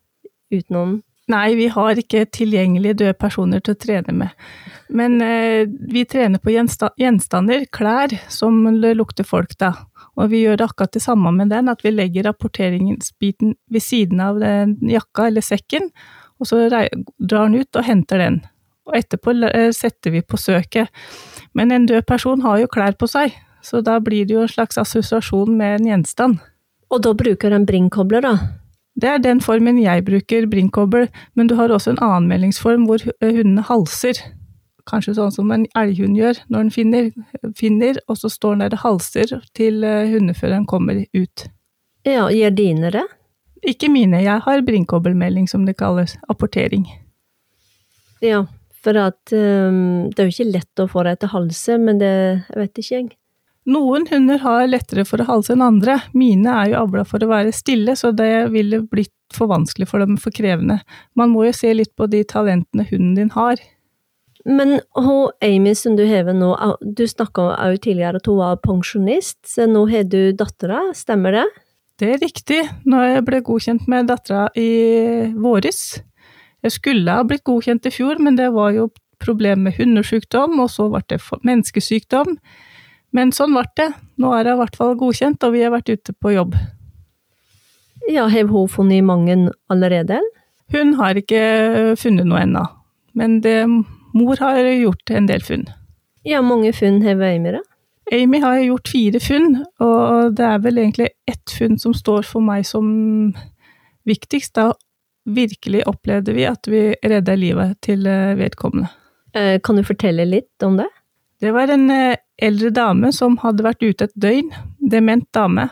utenom 0.54 1.00
Nei, 1.32 1.54
vi 1.56 1.68
har 1.72 2.00
ikke 2.00 2.26
tilgjengelige 2.34 2.98
døde 3.04 3.16
personer 3.16 3.62
til 3.64 3.76
å 3.76 3.80
trene 3.80 4.14
med. 4.24 4.48
Men 4.92 5.22
eh, 5.24 5.64
vi 5.70 6.04
trener 6.10 6.42
på 6.44 6.52
gjenstander, 6.52 7.68
klær, 7.72 8.16
som 8.34 8.58
lukter 8.82 9.28
folk, 9.28 9.54
da. 9.62 9.70
Og 10.20 10.32
vi 10.34 10.42
gjør 10.44 10.60
det 10.60 10.68
akkurat 10.68 10.98
det 10.98 11.04
samme 11.06 11.32
med 11.36 11.54
den, 11.54 11.70
at 11.72 11.86
vi 11.86 11.94
legger 11.94 12.28
rapporteringsbiten 12.28 13.56
ved 13.72 13.86
siden 13.86 14.20
av 14.24 14.42
den 14.42 14.76
jakka 14.92 15.30
eller 15.30 15.46
sekken, 15.46 15.88
og 16.42 16.50
så 16.50 16.66
drar 16.68 16.90
den 17.48 17.62
ut 17.62 17.80
og 17.80 17.88
henter 17.88 18.26
den. 18.26 18.42
Og 18.90 18.98
etterpå 18.98 19.36
eh, 19.50 19.70
setter 19.76 20.16
vi 20.16 20.24
på 20.26 20.40
søket. 20.42 20.90
Men 21.54 21.72
en 21.72 21.86
død 21.90 22.06
person 22.10 22.42
har 22.46 22.62
jo 22.62 22.72
klær 22.72 22.98
på 22.98 23.10
seg, 23.10 23.36
så 23.62 23.84
da 23.86 24.00
blir 24.02 24.26
det 24.26 24.36
jo 24.36 24.46
en 24.46 24.52
slags 24.52 24.80
assosiasjon 24.82 25.54
med 25.58 25.80
en 25.80 25.92
gjenstand. 25.92 26.42
Og 26.92 27.04
da 27.06 27.14
bruker 27.16 27.54
en 27.56 27.68
bringkobler, 27.68 28.26
da? 28.26 28.36
Det 29.02 29.08
er 29.08 29.22
den 29.24 29.40
formen 29.42 29.80
jeg 29.80 30.04
bruker, 30.06 30.48
bringkobber, 30.52 31.08
men 31.34 31.48
du 31.48 31.56
har 31.56 31.72
også 31.72 31.94
en 31.94 32.04
annen 32.04 32.28
meldingsform 32.28 32.86
hvor 32.90 33.04
hundene 33.24 33.64
halser. 33.70 34.20
Kanskje 34.90 35.16
sånn 35.16 35.32
som 35.32 35.52
en 35.54 35.68
elghund 35.78 36.18
gjør 36.18 36.42
når 36.50 36.66
den 36.66 36.72
finner, 36.74 37.10
finner 37.56 38.00
og 38.10 38.18
så 38.20 38.32
står 38.34 38.58
den 38.58 38.64
der 38.66 38.76
og 38.80 38.84
halser 38.84 39.36
til 39.58 39.86
eh, 39.88 40.10
hundeføreren 40.12 40.66
kommer 40.68 41.04
ut. 41.14 41.46
Ja, 42.08 42.28
gjør 42.34 42.56
dine 42.58 42.92
det? 42.94 43.06
Ikke 43.62 43.92
mine, 43.94 44.24
jeg 44.26 44.42
har 44.42 44.66
bringkobbelmelding 44.66 45.46
som 45.48 45.68
det 45.68 45.78
kalles, 45.78 46.18
apportering. 46.34 46.88
Ja, 48.26 48.48
for 48.82 48.98
at 48.98 49.34
um, 49.36 50.10
det 50.10 50.20
er 50.20 50.30
jo 50.30 50.36
ikke 50.36 50.52
lett 50.52 50.82
å 50.82 50.90
få 50.90 51.06
det 51.08 51.20
til 51.22 51.34
halse, 51.34 51.78
men 51.82 52.00
det 52.02 52.12
jeg 52.12 52.60
vet 52.60 52.82
ikke, 52.82 52.96
jeg. 52.96 53.10
Noen 53.70 54.08
hunder 54.10 54.40
har 54.42 54.64
lettere 54.66 55.04
for 55.06 55.22
å 55.22 55.28
halse 55.28 55.54
enn 55.54 55.62
andre. 55.62 56.00
Mine 56.18 56.50
er 56.64 56.72
jo 56.72 56.80
avla 56.80 57.04
for 57.06 57.22
å 57.22 57.30
være 57.30 57.54
stille, 57.54 57.94
så 57.98 58.10
det 58.16 58.50
ville 58.54 58.82
blitt 58.90 59.14
for 59.36 59.52
vanskelig 59.52 59.86
for 59.92 60.02
dem, 60.02 60.18
for 60.18 60.34
krevende. 60.34 60.80
Man 61.16 61.30
må 61.36 61.46
jo 61.46 61.54
se 61.54 61.70
litt 61.76 61.94
på 61.96 62.10
de 62.10 62.24
talentene 62.26 62.88
hunden 62.90 63.14
din 63.20 63.32
har. 63.36 63.62
Men 64.50 64.80
hun 64.98 65.30
Amy 65.46 65.76
som 65.78 65.94
du 65.96 66.08
har 66.10 66.32
nå, 66.34 66.50
du 66.82 67.04
snakka 67.06 67.52
jo 67.70 67.82
tidligere 67.84 68.18
at 68.18 68.30
hun 68.30 68.40
var 68.40 68.62
pensjonist, 68.66 69.44
så 69.46 69.70
nå 69.70 69.86
har 69.92 70.08
du 70.10 70.34
dattera, 70.34 70.88
stemmer 70.98 71.38
det? 71.38 71.46
Det 72.02 72.16
er 72.16 72.24
riktig. 72.24 72.62
Når 72.90 73.04
jeg 73.12 73.26
ble 73.28 73.44
godkjent 73.46 73.86
med 73.92 74.10
dattera 74.10 74.48
i 74.58 75.30
våres, 75.38 76.02
jeg 76.62 76.76
skulle 76.76 77.16
ha 77.16 77.24
blitt 77.26 77.46
godkjent 77.48 77.88
i 77.90 77.94
fjor, 77.94 78.20
men 78.22 78.38
det 78.38 78.52
var 78.54 78.74
jo 78.76 78.90
problem 79.22 79.66
med 79.66 79.78
hundesykdom, 79.78 80.60
og 80.62 80.70
så 80.74 80.88
ble 80.92 81.02
det 81.10 81.22
menneskesykdom. 81.46 82.38
Men 83.16 83.34
sånn 83.36 83.56
ble 83.56 83.66
det. 83.78 83.90
Nå 84.22 84.32
er 84.36 84.48
jeg 84.50 84.58
i 84.58 84.62
hvert 84.62 84.78
fall 84.80 84.94
godkjent, 85.00 85.44
og 85.44 85.56
vi 85.56 85.66
har 85.66 85.74
vært 85.74 85.92
ute 85.92 86.14
på 86.14 86.36
jobb. 86.36 86.56
Ja, 88.10 88.28
har 88.32 88.50
hun 88.50 88.70
funnet 88.70 89.06
mange 89.06 89.52
allerede? 89.70 90.22
Hun 90.72 90.96
har 90.98 91.18
ikke 91.20 91.96
funnet 92.00 92.30
noe 92.30 92.46
ennå, 92.46 92.64
men 93.18 93.42
det, 93.44 93.66
mor 94.16 94.40
har 94.40 94.58
gjort 94.64 95.12
en 95.12 95.28
del 95.28 95.44
funn. 95.44 95.68
Ja, 96.26 96.42
mange 96.46 96.72
funn 96.74 97.02
har 97.04 97.20
Amy, 97.26 97.58
da? 97.58 97.62
Amy 98.12 98.40
har 98.44 98.60
gjort 98.60 98.90
fire 98.92 99.20
funn, 99.24 99.62
og 99.80 100.36
det 100.38 100.46
er 100.46 100.64
vel 100.64 100.80
egentlig 100.82 101.10
ett 101.30 101.54
funn 101.58 101.78
som 101.80 101.94
står 101.96 102.26
for 102.28 102.44
meg 102.44 102.66
som 102.68 102.88
viktigst. 104.08 104.56
Da 104.58 104.72
virkelig 105.26 105.84
opplevde 105.88 106.34
vi 106.34 106.48
at 106.50 106.68
vi 106.70 106.92
redda 107.04 107.36
livet 107.36 107.78
til 107.86 108.08
eh, 108.10 108.34
vedkommende. 108.40 108.90
Eh, 109.36 109.60
kan 109.64 109.78
du 109.78 109.84
fortelle 109.86 110.26
litt 110.26 110.66
om 110.66 110.80
det? 110.80 110.88
Det 111.42 111.54
var 111.54 111.72
en 111.74 111.90
eh, 111.94 112.18
eldre 112.42 112.72
dame 112.74 113.12
som 113.14 113.38
hadde 113.44 113.66
vært 113.66 113.84
ute 113.84 114.10
et 114.10 114.18
døgn. 114.18 114.52
Dement 114.92 115.28
dame. 115.34 115.70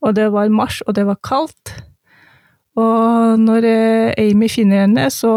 Og 0.00 0.14
det 0.16 0.30
var 0.32 0.50
mars, 0.50 0.80
og 0.86 0.96
det 0.96 1.06
var 1.06 1.20
kaldt. 1.26 1.74
Og 2.78 3.40
når 3.40 3.66
Amy 4.16 4.48
finner 4.48 4.86
henne, 4.86 5.10
så 5.12 5.32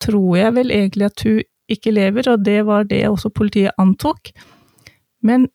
tror 0.00 0.36
jeg 0.36 0.54
vel 0.54 0.70
egentlig 0.70 1.08
at 1.08 1.24
hun 1.26 1.40
ikke 1.70 1.94
lever, 1.94 2.28
og 2.30 2.44
det 2.44 2.60
var 2.66 2.86
det 2.86 3.08
også 3.08 3.32
politiet 3.34 3.74
antok. 3.78 4.30
Men 5.22 5.48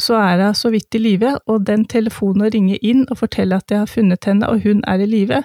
så 0.00 0.14
er 0.20 0.44
hun 0.44 0.54
så 0.54 0.70
vidt 0.70 0.94
i 0.94 0.98
live, 0.98 1.38
og 1.46 1.66
den 1.66 1.84
telefonen 1.84 2.46
å 2.46 2.52
ringe 2.52 2.78
inn 2.84 3.06
og 3.08 3.20
fortelle 3.22 3.56
at 3.56 3.70
jeg 3.70 3.82
har 3.82 3.90
funnet 3.90 4.24
henne 4.28 4.48
og 4.48 4.64
hun 4.64 4.84
er 4.88 5.00
i 5.00 5.08
live, 5.08 5.42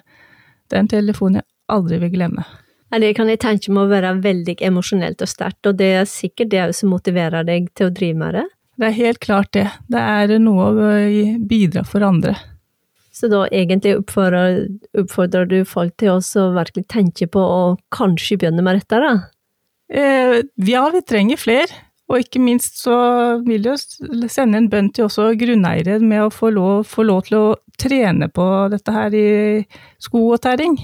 den 0.74 0.90
telefon 0.92 1.40
jeg 1.40 1.48
aldri 1.72 2.00
vil 2.04 2.14
glemme. 2.14 2.46
Det 2.96 3.12
kan 3.18 3.28
jeg 3.28 3.42
tenke 3.44 3.74
meg 3.74 3.88
å 3.88 3.92
være 3.92 4.14
veldig 4.24 4.56
emosjonelt 4.64 5.24
og 5.26 5.28
sterkt, 5.28 5.68
og 5.68 5.80
det 5.82 5.92
er 6.00 6.08
sikkert 6.08 6.52
det 6.54 6.66
som 6.78 6.94
motiverer 6.94 7.44
deg 7.44 7.68
til 7.76 7.90
å 7.90 7.96
drive 7.96 8.20
med 8.22 8.38
det? 8.38 8.46
Det 8.80 8.88
er 8.88 9.00
helt 9.00 9.22
klart 9.24 9.52
det. 9.56 9.66
Det 9.92 10.00
er 10.00 10.36
noe 10.40 10.68
å 10.68 10.92
bidra 11.50 11.84
for 11.88 12.06
andre. 12.08 12.36
Så 13.16 13.30
da 13.32 13.46
egentlig 13.48 13.96
oppfordrer, 14.02 14.66
oppfordrer 15.00 15.48
du 15.48 15.62
folk 15.68 15.96
til 16.00 16.18
å 16.18 16.48
virkelig 16.56 16.84
tenke 16.92 17.28
på 17.32 17.40
å 17.40 17.62
kanskje 17.96 18.40
begynne 18.42 18.64
med 18.66 18.82
dette, 18.82 19.00
da? 19.00 19.14
Eh, 19.88 20.42
ja, 20.68 20.84
vi 20.92 21.04
trenger 21.08 21.40
flere. 21.40 21.84
Og 22.12 22.22
ikke 22.22 22.42
minst 22.44 22.78
så 22.84 22.96
vil 23.48 23.66
jeg 23.66 24.30
sende 24.30 24.60
en 24.60 24.70
bønn 24.70 24.92
til 24.94 25.08
også 25.08 25.32
grunneiere 25.40 25.98
med 26.04 26.28
å 26.28 26.34
få 26.34 26.52
lov, 26.54 26.84
få 26.86 27.08
lov, 27.08 27.24
til 27.26 27.38
å 27.40 27.46
trene 27.80 28.30
på 28.32 28.46
dette 28.74 28.94
her 28.96 29.16
i 29.16 29.28
sko 30.02 30.28
og 30.36 30.42
tæring. 30.46 30.78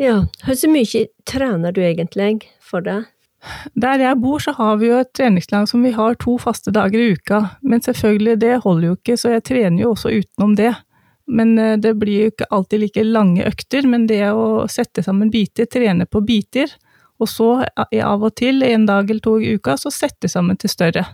Ja, 0.00 0.22
hvor 0.46 0.68
mye 0.72 1.06
trener 1.28 1.74
du 1.76 1.82
egentlig 1.84 2.46
for 2.64 2.84
det? 2.84 3.02
Der 3.72 4.00
jeg 4.00 4.20
bor, 4.20 4.40
så 4.40 4.52
har 4.56 4.76
vi 4.80 4.90
jo 4.90 5.00
et 5.00 5.12
treningslag 5.16 5.68
som 5.68 5.84
vi 5.84 5.92
har 5.96 6.16
to 6.20 6.36
faste 6.40 6.72
dager 6.72 7.00
i 7.00 7.14
uka. 7.16 7.40
Men 7.62 7.80
selvfølgelig, 7.80 8.40
det 8.40 8.60
holder 8.64 8.88
jo 8.88 8.96
ikke, 8.98 9.16
så 9.16 9.34
jeg 9.34 9.44
trener 9.48 9.82
jo 9.82 9.92
også 9.94 10.12
utenom 10.12 10.54
det. 10.56 10.74
Men 11.30 11.56
eh, 11.58 11.76
det 11.80 11.94
blir 12.00 12.26
jo 12.26 12.32
ikke 12.32 12.50
alltid 12.50 12.84
like 12.84 13.04
lange 13.06 13.46
økter, 13.46 13.86
men 13.88 14.06
det 14.10 14.22
å 14.32 14.66
sette 14.68 15.04
sammen 15.06 15.30
biter, 15.32 15.68
trene 15.70 16.06
på 16.06 16.20
biter, 16.26 16.72
og 17.20 17.28
så 17.28 17.50
av 17.60 18.24
og 18.24 18.34
til, 18.40 18.64
en 18.64 18.86
dag 18.88 19.10
eller 19.10 19.24
to 19.24 19.36
i 19.40 19.54
uka, 19.56 19.76
så 19.76 19.92
sette 19.92 20.28
sammen 20.28 20.56
til 20.60 20.72
større. 20.72 21.04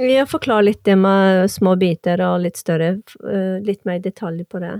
Ja, 0.00 0.24
forklar 0.26 0.62
litt 0.64 0.84
det 0.88 0.96
med 0.96 1.50
små 1.52 1.74
biter 1.76 2.22
og 2.24 2.40
litt 2.46 2.56
større, 2.56 2.94
eh, 3.20 3.58
litt 3.60 3.84
mer 3.84 3.98
detalj 4.00 4.46
på 4.48 4.60
det. 4.62 4.78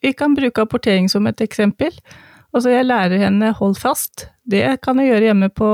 Vi 0.00 0.12
kan 0.12 0.34
bruke 0.34 0.62
apportering 0.62 1.08
som 1.10 1.26
et 1.26 1.40
eksempel. 1.42 1.90
Altså, 2.54 2.70
jeg 2.70 2.86
lærer 2.86 3.18
henne 3.18 3.52
hold 3.58 3.76
fast. 3.78 4.28
Det 4.46 4.62
kan 4.82 4.98
jeg 4.98 5.10
gjøre 5.10 5.26
hjemme 5.30 5.50
på 5.54 5.70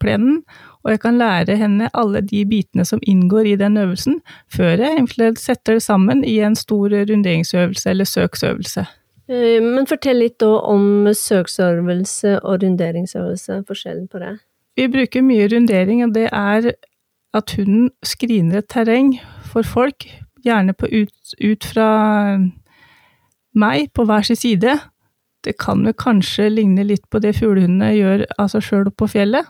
plenen. 0.00 0.42
Og 0.84 0.92
jeg 0.92 1.00
kan 1.00 1.16
lære 1.16 1.56
henne 1.56 1.88
alle 1.96 2.20
de 2.20 2.44
bitene 2.44 2.84
som 2.84 3.00
inngår 3.08 3.48
i 3.48 3.56
den 3.56 3.78
øvelsen, 3.80 4.20
før 4.52 4.76
jeg 4.84 5.08
setter 5.40 5.78
det 5.78 5.82
sammen 5.82 6.20
i 6.24 6.38
en 6.44 6.56
stor 6.56 6.92
runderingsøvelse 6.92 7.90
eller 7.90 8.04
søksøvelse. 8.04 8.84
Eh, 9.28 9.60
men 9.64 9.88
fortell 9.88 10.20
litt 10.20 10.36
da 10.44 10.50
om 10.68 11.08
søksøvelse 11.08 12.42
og 12.42 12.62
runderingsøvelse, 12.62 13.62
forskjellen 13.68 14.08
på 14.12 14.20
det. 14.20 14.34
Vi 14.76 14.90
bruker 14.92 15.24
mye 15.24 15.48
rundering, 15.48 16.04
og 16.04 16.12
det 16.12 16.28
er 16.28 16.74
at 17.34 17.54
hunden 17.58 17.90
screener 18.06 18.62
et 18.62 18.70
terreng 18.70 19.16
for 19.50 19.66
folk, 19.66 20.06
gjerne 20.44 20.74
ut, 20.76 21.34
ut 21.40 21.66
fra 21.72 21.88
meg 23.54 23.90
på 23.94 24.06
hver 24.08 24.26
sin 24.26 24.38
side. 24.38 24.76
Det 25.44 25.56
kan 25.60 25.84
jo 25.86 25.92
kanskje 25.92 26.48
ligne 26.52 26.86
litt 26.86 27.04
på 27.12 27.20
det 27.22 27.34
fuglehundene 27.38 27.92
gjør 27.94 28.26
av 28.38 28.50
seg 28.52 28.64
sjøl 28.64 28.90
på 28.94 29.08
fjellet. 29.10 29.48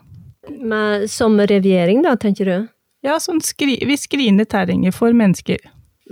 Med, 0.60 1.08
som 1.10 1.38
reviering, 1.40 2.02
da, 2.04 2.16
tenker 2.20 2.48
du? 2.50 2.56
Ja, 3.04 3.18
sånn 3.20 3.40
skri, 3.44 3.78
vi 3.84 3.96
screener 4.00 4.48
terrenget 4.48 4.96
for 4.96 5.14
mennesker. 5.16 5.60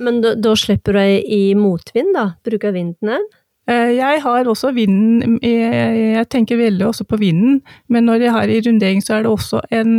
Men 0.00 0.22
da, 0.24 0.34
da 0.38 0.54
slipper 0.56 0.96
du 0.96 1.02
i 1.04 1.54
motvind, 1.58 2.14
da? 2.16 2.32
Bruker 2.46 2.72
vinden 2.72 3.12
her? 3.12 3.24
Eh, 3.70 3.92
jeg 3.98 4.22
har 4.24 4.48
også 4.48 4.72
vinden, 4.74 5.36
jeg 5.44 6.24
tenker 6.32 6.58
veldig 6.58 6.88
også 6.88 7.06
på 7.06 7.18
vinden, 7.20 7.60
men 7.92 8.08
når 8.08 8.24
jeg 8.26 8.34
har 8.34 8.50
i 8.50 8.62
rundering, 8.64 9.02
så 9.04 9.18
er 9.18 9.26
det 9.26 9.32
også 9.32 9.60
en 9.70 9.92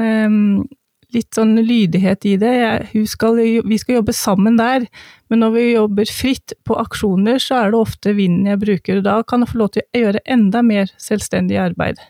litt 1.15 1.37
sånn 1.37 1.55
lydighet 1.59 2.25
i 2.29 2.33
det. 2.41 2.53
Jeg, 2.59 3.05
skal, 3.09 3.39
vi 3.65 3.77
skal 3.81 3.99
jobbe 3.99 4.15
sammen 4.17 4.57
der, 4.59 4.87
men 5.29 5.43
når 5.43 5.53
vi 5.55 5.67
jobber 5.71 6.09
fritt 6.09 6.55
på 6.67 6.77
aksjoner, 6.81 7.39
så 7.41 7.61
er 7.61 7.73
det 7.73 7.79
ofte 7.79 8.15
vinden 8.17 8.49
jeg 8.51 8.61
bruker, 8.63 8.99
og 8.99 9.07
da 9.07 9.19
kan 9.27 9.45
jeg 9.45 9.53
få 9.53 9.61
lov 9.61 9.73
til 9.75 9.85
å 9.85 10.03
gjøre 10.03 10.25
enda 10.37 10.63
mer 10.65 10.91
selvstendig 11.01 11.61
arbeid. 11.61 12.01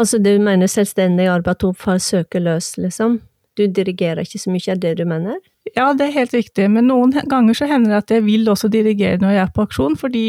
Altså 0.00 0.20
du 0.22 0.30
mener 0.40 0.70
selvstendig 0.72 1.28
arbeid 1.28 1.60
to 1.60 1.72
for 1.76 1.98
å 1.98 2.02
søke 2.02 2.40
løs, 2.40 2.74
liksom? 2.80 3.20
Du 3.58 3.66
dirigerer 3.68 4.24
ikke 4.24 4.40
så 4.40 4.52
mye, 4.52 4.64
er 4.72 4.78
det 4.80 4.94
du 4.96 5.04
mener? 5.08 5.40
Ja, 5.76 5.92
det 5.94 6.08
er 6.08 6.14
helt 6.16 6.32
riktig, 6.34 6.64
men 6.72 6.88
noen 6.88 7.12
ganger 7.30 7.56
så 7.56 7.68
hender 7.70 7.92
det 7.92 7.98
at 8.00 8.12
jeg 8.16 8.24
vil 8.26 8.48
også 8.50 8.70
dirigere 8.72 9.20
når 9.22 9.34
jeg 9.34 9.42
er 9.44 9.52
på 9.54 9.66
aksjon, 9.66 9.94
fordi 10.00 10.24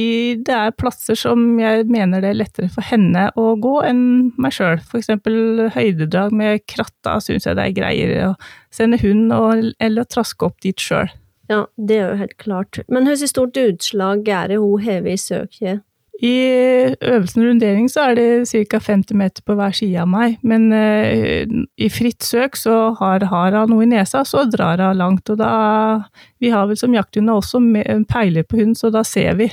det 0.45 0.53
er 0.55 0.75
plasser 0.75 1.17
som 1.17 1.57
jeg 1.62 1.88
mener 1.91 2.21
det 2.21 2.33
er 2.33 2.38
lettere 2.38 2.69
for 2.73 2.86
henne 2.86 3.29
å 3.39 3.47
gå 3.63 3.73
enn 3.88 4.03
meg 4.38 4.55
sjøl. 4.55 4.83
Eksempel 4.99 5.69
høydedrag 5.73 6.36
med 6.36 6.65
kratta 6.69 7.17
syns 7.23 7.47
jeg 7.47 7.57
det 7.59 7.65
er 7.69 7.77
greiere 7.79 8.29
å 8.29 8.38
sende 8.73 8.99
hund 9.01 9.33
og, 9.36 9.71
eller 9.83 10.07
traske 10.12 10.51
opp 10.51 10.59
dit 10.65 10.79
sjøl. 10.79 11.09
Ja, 11.51 11.65
det 11.75 11.97
er 11.97 12.13
jo 12.13 12.21
helt 12.21 12.38
klart. 12.39 12.83
Men 12.91 13.07
hvor 13.07 13.19
stort 13.27 13.57
utslag 13.59 14.29
er 14.29 14.53
det 14.53 14.62
hun 14.62 14.83
har 14.86 15.07
i 15.09 15.17
søket? 15.19 15.83
I 16.23 16.36
øvelsen 17.03 17.43
rundering 17.43 17.89
så 17.91 18.05
er 18.07 18.15
det 18.15 18.27
ca. 18.47 18.79
50 18.79 19.17
meter 19.19 19.43
på 19.43 19.57
hver 19.59 19.75
side 19.75 19.99
av 19.99 20.07
meg, 20.07 20.38
men 20.39 20.69
uh, 20.71 21.43
i 21.75 21.89
fritt 21.91 22.23
søk 22.23 22.55
så 22.59 22.93
har, 22.99 23.25
har 23.27 23.57
noe 23.67 23.83
i 23.83 23.89
nesa, 23.91 24.23
så 24.23 24.45
drar 24.47 24.79
hun 24.79 25.01
langt. 25.01 25.29
Og 25.33 25.41
da 25.41 25.51
Vi 26.39 26.51
har 26.53 26.67
vel 26.67 26.79
som 26.79 26.95
jakthunder 26.95 27.41
også 27.41 27.59
peiler 28.07 28.47
på 28.47 28.62
hunden, 28.62 28.75
så 28.75 28.91
da 28.93 29.03
ser 29.03 29.36
vi. 29.39 29.49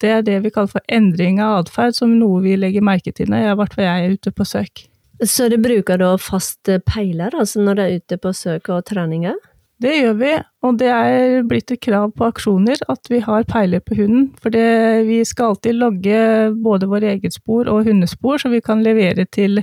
Det 0.00 0.10
er 0.14 0.22
det 0.22 0.38
vi 0.44 0.52
kaller 0.54 0.70
for 0.78 0.84
endring 0.88 1.42
av 1.42 1.64
atferd, 1.64 1.96
som 1.96 2.16
noe 2.18 2.40
vi 2.44 2.56
legger 2.56 2.84
merke 2.84 3.12
til 3.12 3.28
når 3.28 3.44
jeg, 3.44 3.68
jeg 3.82 4.04
er 4.04 4.14
ute 4.14 4.32
på 4.32 4.46
søk. 4.46 4.88
Så 5.26 5.48
du 5.50 5.56
bruker 5.58 5.98
da 5.98 6.12
fast 6.16 6.70
peiler, 6.86 7.34
altså 7.34 7.60
når 7.60 7.74
du 7.74 7.82
er 7.82 7.96
ute 7.98 8.18
på 8.22 8.32
søk 8.32 8.70
og 8.70 8.84
treninger? 8.86 9.34
Det 9.78 9.92
gjør 9.94 10.14
vi, 10.18 10.30
og 10.66 10.78
det 10.80 10.88
er 10.90 11.44
blitt 11.46 11.70
et 11.70 11.80
krav 11.84 12.10
på 12.18 12.26
aksjoner 12.26 12.80
at 12.90 13.06
vi 13.12 13.20
har 13.22 13.44
peiler 13.46 13.82
på 13.84 13.94
hunden. 14.00 14.24
For 14.42 14.50
det, 14.50 14.64
vi 15.06 15.20
skal 15.28 15.52
alltid 15.52 15.78
logge 15.78 16.22
både 16.64 16.88
vår 16.90 17.06
eget 17.12 17.36
spor 17.36 17.70
og 17.70 17.86
hundespor, 17.86 18.42
så 18.42 18.50
vi 18.50 18.58
kan 18.64 18.82
levere 18.82 19.28
til 19.30 19.62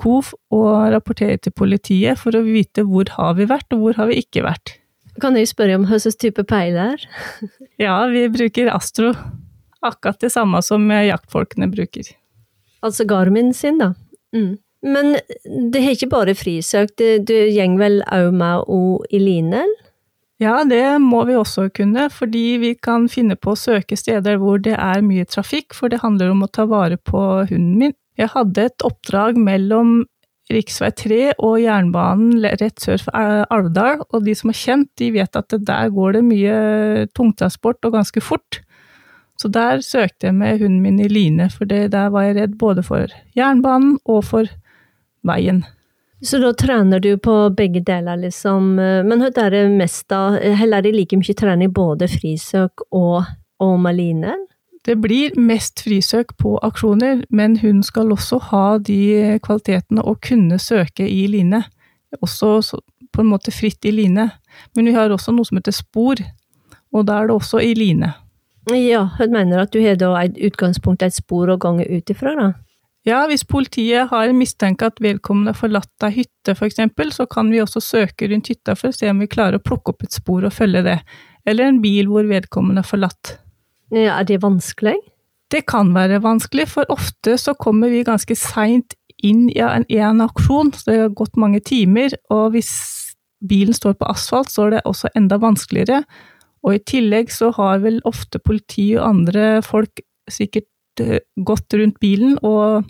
KOF 0.00 0.34
og 0.52 0.92
rapportere 0.92 1.40
til 1.40 1.54
politiet 1.56 2.20
for 2.20 2.36
å 2.36 2.44
vite 2.44 2.84
hvor 2.84 3.08
har 3.16 3.38
vi 3.40 3.48
vært, 3.48 3.70
og 3.72 3.86
hvor 3.86 3.96
har 4.02 4.12
vi 4.12 4.20
ikke 4.20 4.44
vært. 4.44 4.76
Kan 5.22 5.38
jeg 5.38 5.48
spørre 5.48 5.78
om 5.78 5.88
hva 5.88 5.96
slags 6.02 6.20
type 6.20 6.44
peiler? 6.50 7.00
ja, 7.86 7.96
vi 8.12 8.26
bruker 8.34 8.68
Astro. 8.74 9.14
Akkurat 9.84 10.20
det 10.20 10.32
samme 10.34 10.60
som 10.64 10.84
jaktfolkene 10.92 11.70
bruker. 11.72 12.12
Altså 12.84 13.08
Garmin 13.08 13.54
sin, 13.56 13.80
da? 13.80 13.94
Mm. 14.36 14.58
Men 14.84 15.16
det 15.72 15.80
har 15.80 15.96
ikke 15.96 16.12
bare 16.12 16.36
frisøk, 16.36 16.92
det, 17.00 17.24
det 17.30 17.40
går 17.56 17.78
vel 17.80 18.02
òg 18.12 18.30
med 18.36 18.68
o 18.68 19.00
i? 19.08 19.22
Ja, 20.42 20.58
det 20.66 20.82
må 21.00 21.22
vi 21.28 21.36
også 21.38 21.68
kunne, 21.72 22.08
fordi 22.12 22.58
vi 22.60 22.72
kan 22.74 23.06
finne 23.08 23.36
på 23.38 23.54
å 23.54 23.58
søke 23.58 23.96
steder 23.96 24.40
hvor 24.42 24.58
det 24.60 24.74
er 24.76 25.04
mye 25.04 25.24
trafikk, 25.24 25.72
for 25.72 25.88
det 25.88 26.02
handler 26.02 26.34
om 26.34 26.42
å 26.44 26.50
ta 26.50 26.66
vare 26.68 26.98
på 26.98 27.22
hunden 27.48 27.78
min. 27.80 27.94
Jeg 28.18 28.32
hadde 28.34 28.68
et 28.68 28.84
oppdrag 28.86 29.38
mellom 29.40 30.02
rv. 30.52 30.90
3 30.98 31.20
og 31.38 31.54
jernbanen 31.62 32.44
rett 32.44 32.82
sør 32.82 33.06
for 33.06 33.46
Alvdal, 33.54 34.02
og 34.10 34.26
de 34.26 34.34
som 34.36 34.50
har 34.52 34.58
kjent, 34.58 34.90
de 35.00 35.10
vet 35.14 35.38
at 35.38 35.54
der 35.54 35.94
går 35.94 36.18
det 36.18 36.24
mye 36.26 36.58
tungtransport 37.16 37.80
og 37.86 37.96
ganske 37.96 38.20
fort. 38.20 38.60
Så 39.40 39.48
der 39.50 39.80
søkte 39.82 40.28
jeg 40.28 40.36
med 40.36 40.60
hunden 40.60 40.82
min 40.82 41.00
i 41.02 41.08
line, 41.10 41.48
for 41.50 41.66
der 41.66 42.10
var 42.12 42.28
jeg 42.28 42.36
redd 42.36 42.58
både 42.58 42.84
for 42.86 43.10
jernbanen 43.38 43.96
og 44.04 44.22
for 44.28 44.50
veien. 45.26 45.64
Så 46.24 46.38
da 46.40 46.54
trener 46.56 47.02
du 47.04 47.16
på 47.20 47.34
begge 47.56 47.82
deler, 47.84 48.16
liksom. 48.22 48.74
Men 48.78 49.20
hva 49.20 49.28
er 49.44 49.52
det 49.52 49.64
mest, 49.74 50.06
da? 50.08 50.38
Heller 50.40 50.80
er 50.80 50.86
det 50.86 50.94
like 50.94 51.18
mye 51.20 51.36
trening 51.36 51.72
både 51.74 52.08
frisøk 52.08 52.86
og, 52.94 53.26
og 53.60 53.74
maline? 53.82 54.36
Det 54.84 54.96
blir 55.00 55.36
mest 55.40 55.80
frisøk 55.84 56.34
på 56.40 56.58
aksjoner, 56.64 57.22
men 57.32 57.58
hun 57.60 57.82
skal 57.84 58.12
også 58.12 58.38
ha 58.50 58.64
de 58.78 59.38
kvalitetene 59.44 60.04
å 60.04 60.16
kunne 60.20 60.58
søke 60.60 61.06
i 61.08 61.26
line. 61.28 61.62
Også 62.20 62.80
på 63.14 63.22
en 63.22 63.30
måte 63.30 63.52
fritt 63.54 63.84
i 63.84 63.92
line. 63.94 64.28
Men 64.76 64.88
vi 64.88 64.96
har 64.96 65.12
også 65.12 65.32
noe 65.32 65.48
som 65.48 65.60
heter 65.60 65.76
spor, 65.76 66.20
og 66.92 67.08
da 67.08 67.20
er 67.20 67.30
det 67.30 67.36
også 67.36 67.62
i 67.64 67.72
line. 67.78 68.12
Ja, 68.72 69.06
jeg 69.20 69.32
mener 69.32 69.64
at 69.64 69.72
du 69.72 69.80
har 69.84 69.96
da 70.00 70.14
et 70.22 70.36
utgangspunkt, 70.40 71.02
et 71.04 71.16
spor 71.16 71.52
å 71.52 71.60
gange 71.60 71.84
ut 71.84 72.12
ifra, 72.12 72.32
da? 72.38 72.52
Ja, 73.04 73.26
hvis 73.28 73.44
politiet 73.44 74.08
har 74.08 74.32
mistenkt 74.32 74.82
at 74.84 75.00
vedkommende 75.04 75.52
har 75.52 75.60
forlatt 75.60 76.06
ei 76.06 76.22
hytte 76.22 76.54
f.eks., 76.56 76.80
så 77.12 77.26
kan 77.28 77.50
vi 77.52 77.60
også 77.60 77.82
søke 77.84 78.30
rundt 78.30 78.48
hytta 78.48 78.72
for 78.78 78.88
å 78.88 78.96
se 78.96 79.10
om 79.12 79.20
vi 79.20 79.28
klarer 79.28 79.60
å 79.60 79.64
plukke 79.64 79.92
opp 79.92 80.06
et 80.06 80.16
spor 80.16 80.46
og 80.48 80.54
følge 80.56 80.80
det. 80.86 80.98
Eller 81.44 81.68
en 81.68 81.82
bil 81.84 82.08
hvor 82.08 82.24
vedkommende 82.24 82.80
har 82.80 82.88
forlatt. 82.88 83.36
Ja, 83.92 84.16
er 84.16 84.28
det 84.28 84.40
vanskelig? 84.42 84.96
Det 85.52 85.66
kan 85.68 85.92
være 85.94 86.22
vanskelig, 86.24 86.66
for 86.72 86.88
ofte 86.88 87.36
så 87.38 87.52
kommer 87.60 87.92
vi 87.92 88.06
ganske 88.06 88.34
seint 88.38 88.96
inn 89.24 89.50
i 89.52 89.60
en, 89.60 89.84
i 89.92 90.00
en 90.00 90.24
aksjon, 90.24 90.72
så 90.72 90.88
det 90.88 91.00
har 91.02 91.16
gått 91.16 91.36
mange 91.40 91.60
timer, 91.64 92.16
og 92.32 92.54
hvis 92.56 92.72
bilen 93.44 93.76
står 93.76 93.98
på 94.00 94.08
asfalt, 94.08 94.52
så 94.52 94.66
er 94.66 94.78
det 94.78 94.86
også 94.88 95.12
enda 95.18 95.38
vanskeligere. 95.42 96.00
Og 96.64 96.78
i 96.78 96.84
tillegg 96.88 97.32
så 97.32 97.50
har 97.58 97.84
vel 97.84 98.00
ofte 98.08 98.40
politi 98.40 98.94
og 98.96 99.04
andre 99.10 99.60
folk 99.64 100.00
sikkert 100.32 101.02
eh, 101.04 101.20
gått 101.36 101.76
rundt 101.76 102.00
bilen 102.00 102.38
og 102.40 102.88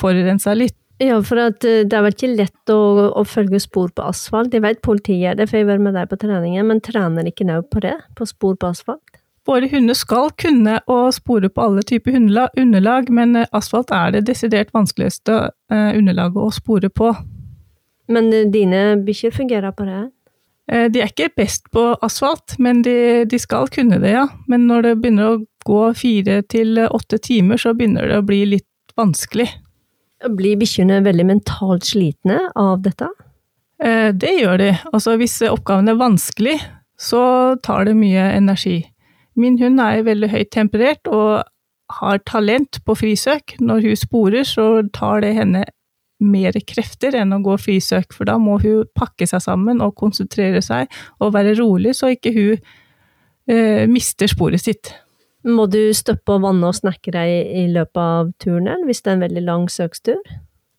forurensa 0.00 0.54
litt. 0.56 0.76
Ja, 1.02 1.18
for 1.24 1.40
eh, 1.42 1.52
det 1.60 1.92
er 1.92 2.04
vel 2.06 2.14
ikke 2.14 2.32
lett 2.32 2.72
å, 2.72 2.80
å 3.20 3.22
følge 3.28 3.60
spor 3.60 3.90
på 3.92 4.06
asfalt. 4.08 4.54
Jeg 4.56 4.64
vet 4.64 4.82
politiet 4.84 5.20
gjør 5.20 5.38
det, 5.40 5.48
for 5.50 5.60
jeg 5.60 5.68
være 5.68 5.84
med 5.84 5.96
deg 5.98 6.08
på 6.08 6.18
treningen, 6.22 6.68
men 6.70 6.82
trener 6.84 7.28
ikke 7.28 7.46
nå 7.48 7.60
på 7.72 7.84
det? 7.84 7.96
På 8.16 8.28
spor 8.28 8.56
på 8.56 8.72
asfalt? 8.72 9.20
Våre 9.46 9.68
hunder 9.70 9.94
skal 9.94 10.32
kunne 10.40 10.80
å 10.90 10.98
spore 11.14 11.52
på 11.52 11.62
alle 11.62 11.84
typer 11.86 12.16
underlag, 12.16 13.12
men 13.12 13.36
eh, 13.36 13.48
asfalt 13.54 13.92
er 13.94 14.16
det 14.16 14.26
desidert 14.32 14.72
vanskeligste 14.74 15.50
underlaget 15.70 16.42
å 16.42 16.50
spore 16.54 16.90
på. 16.90 17.12
Men 18.10 18.30
dine 18.54 18.96
bikkjer 19.02 19.34
fungerer 19.34 19.74
på 19.74 19.86
det? 19.86 20.04
Eh, 20.72 20.88
de 20.90 21.02
er 21.02 21.12
ikke 21.12 21.30
best 21.38 21.68
på 21.74 21.92
asfalt, 22.02 22.56
men 22.62 22.82
de, 22.86 23.24
de, 23.28 23.38
skal 23.38 23.70
kunne 23.72 24.00
det, 24.02 24.16
ja. 24.16 24.26
Men 24.50 24.66
når 24.70 24.88
det 24.88 24.96
begynner 25.02 25.34
å 25.34 25.44
gå 25.66 25.82
fire 25.98 26.40
til 26.50 26.80
åtte 26.86 27.20
timer, 27.22 27.60
så 27.60 27.74
begynner 27.74 28.10
det 28.10 28.20
å 28.20 28.26
bli 28.26 28.42
litt 28.56 28.96
vanskelig. 28.98 29.48
Blir 30.24 30.56
bikkjene 30.60 31.02
veldig 31.04 31.26
mentalt 31.28 31.84
slitne 31.84 32.38
av 32.56 32.80
dette? 32.84 33.10
Eh, 33.82 34.12
det 34.16 34.32
gjør 34.38 34.60
de. 34.62 34.70
Altså 34.92 35.16
hvis 35.20 35.36
oppgaven 35.50 35.92
er 35.92 36.00
vanskelig, 36.00 36.56
så 36.96 37.56
tar 37.64 37.84
det 37.88 37.96
mye 37.98 38.30
energi. 38.36 38.80
Min 39.36 39.58
hund 39.60 39.80
er 39.84 40.06
veldig 40.06 40.30
høyt 40.32 40.50
temperert 40.54 41.10
og 41.12 41.44
har 42.00 42.22
talent 42.26 42.80
på 42.86 42.96
frisøk. 42.96 43.58
Når 43.60 43.84
hun 43.84 43.98
sporer, 44.00 44.48
så 44.48 44.80
tar 44.96 45.20
det 45.22 45.34
henne 45.36 45.66
mer 46.24 46.56
krefter 46.64 47.14
enn 47.20 47.34
å 47.36 47.42
gå 47.44 47.58
frisøk, 47.60 48.14
for 48.16 48.28
da 48.28 48.38
må 48.40 48.56
hun 48.62 48.86
pakke 48.96 49.28
seg 49.28 49.42
sammen 49.44 49.82
og 49.84 49.98
konsentrere 50.00 50.62
seg 50.64 50.88
og 51.20 51.34
være 51.34 51.58
rolig, 51.60 51.92
så 51.98 52.14
ikke 52.14 52.32
hun 52.32 52.54
eh, 53.52 53.84
mister 53.90 54.30
sporet 54.32 54.64
sitt. 54.64 54.94
Må 55.46 55.68
du 55.70 55.80
stoppe 55.94 56.34
å 56.34 56.42
vanne 56.42 56.72
og 56.72 56.74
snakke 56.74 57.12
deg 57.14 57.52
i 57.54 57.66
løpet 57.70 58.02
av 58.02 58.32
turen, 58.42 58.82
hvis 58.86 59.04
det 59.04 59.12
er 59.12 59.16
en 59.16 59.26
veldig 59.28 59.44
lang 59.46 59.66
søkstur? 59.70 60.18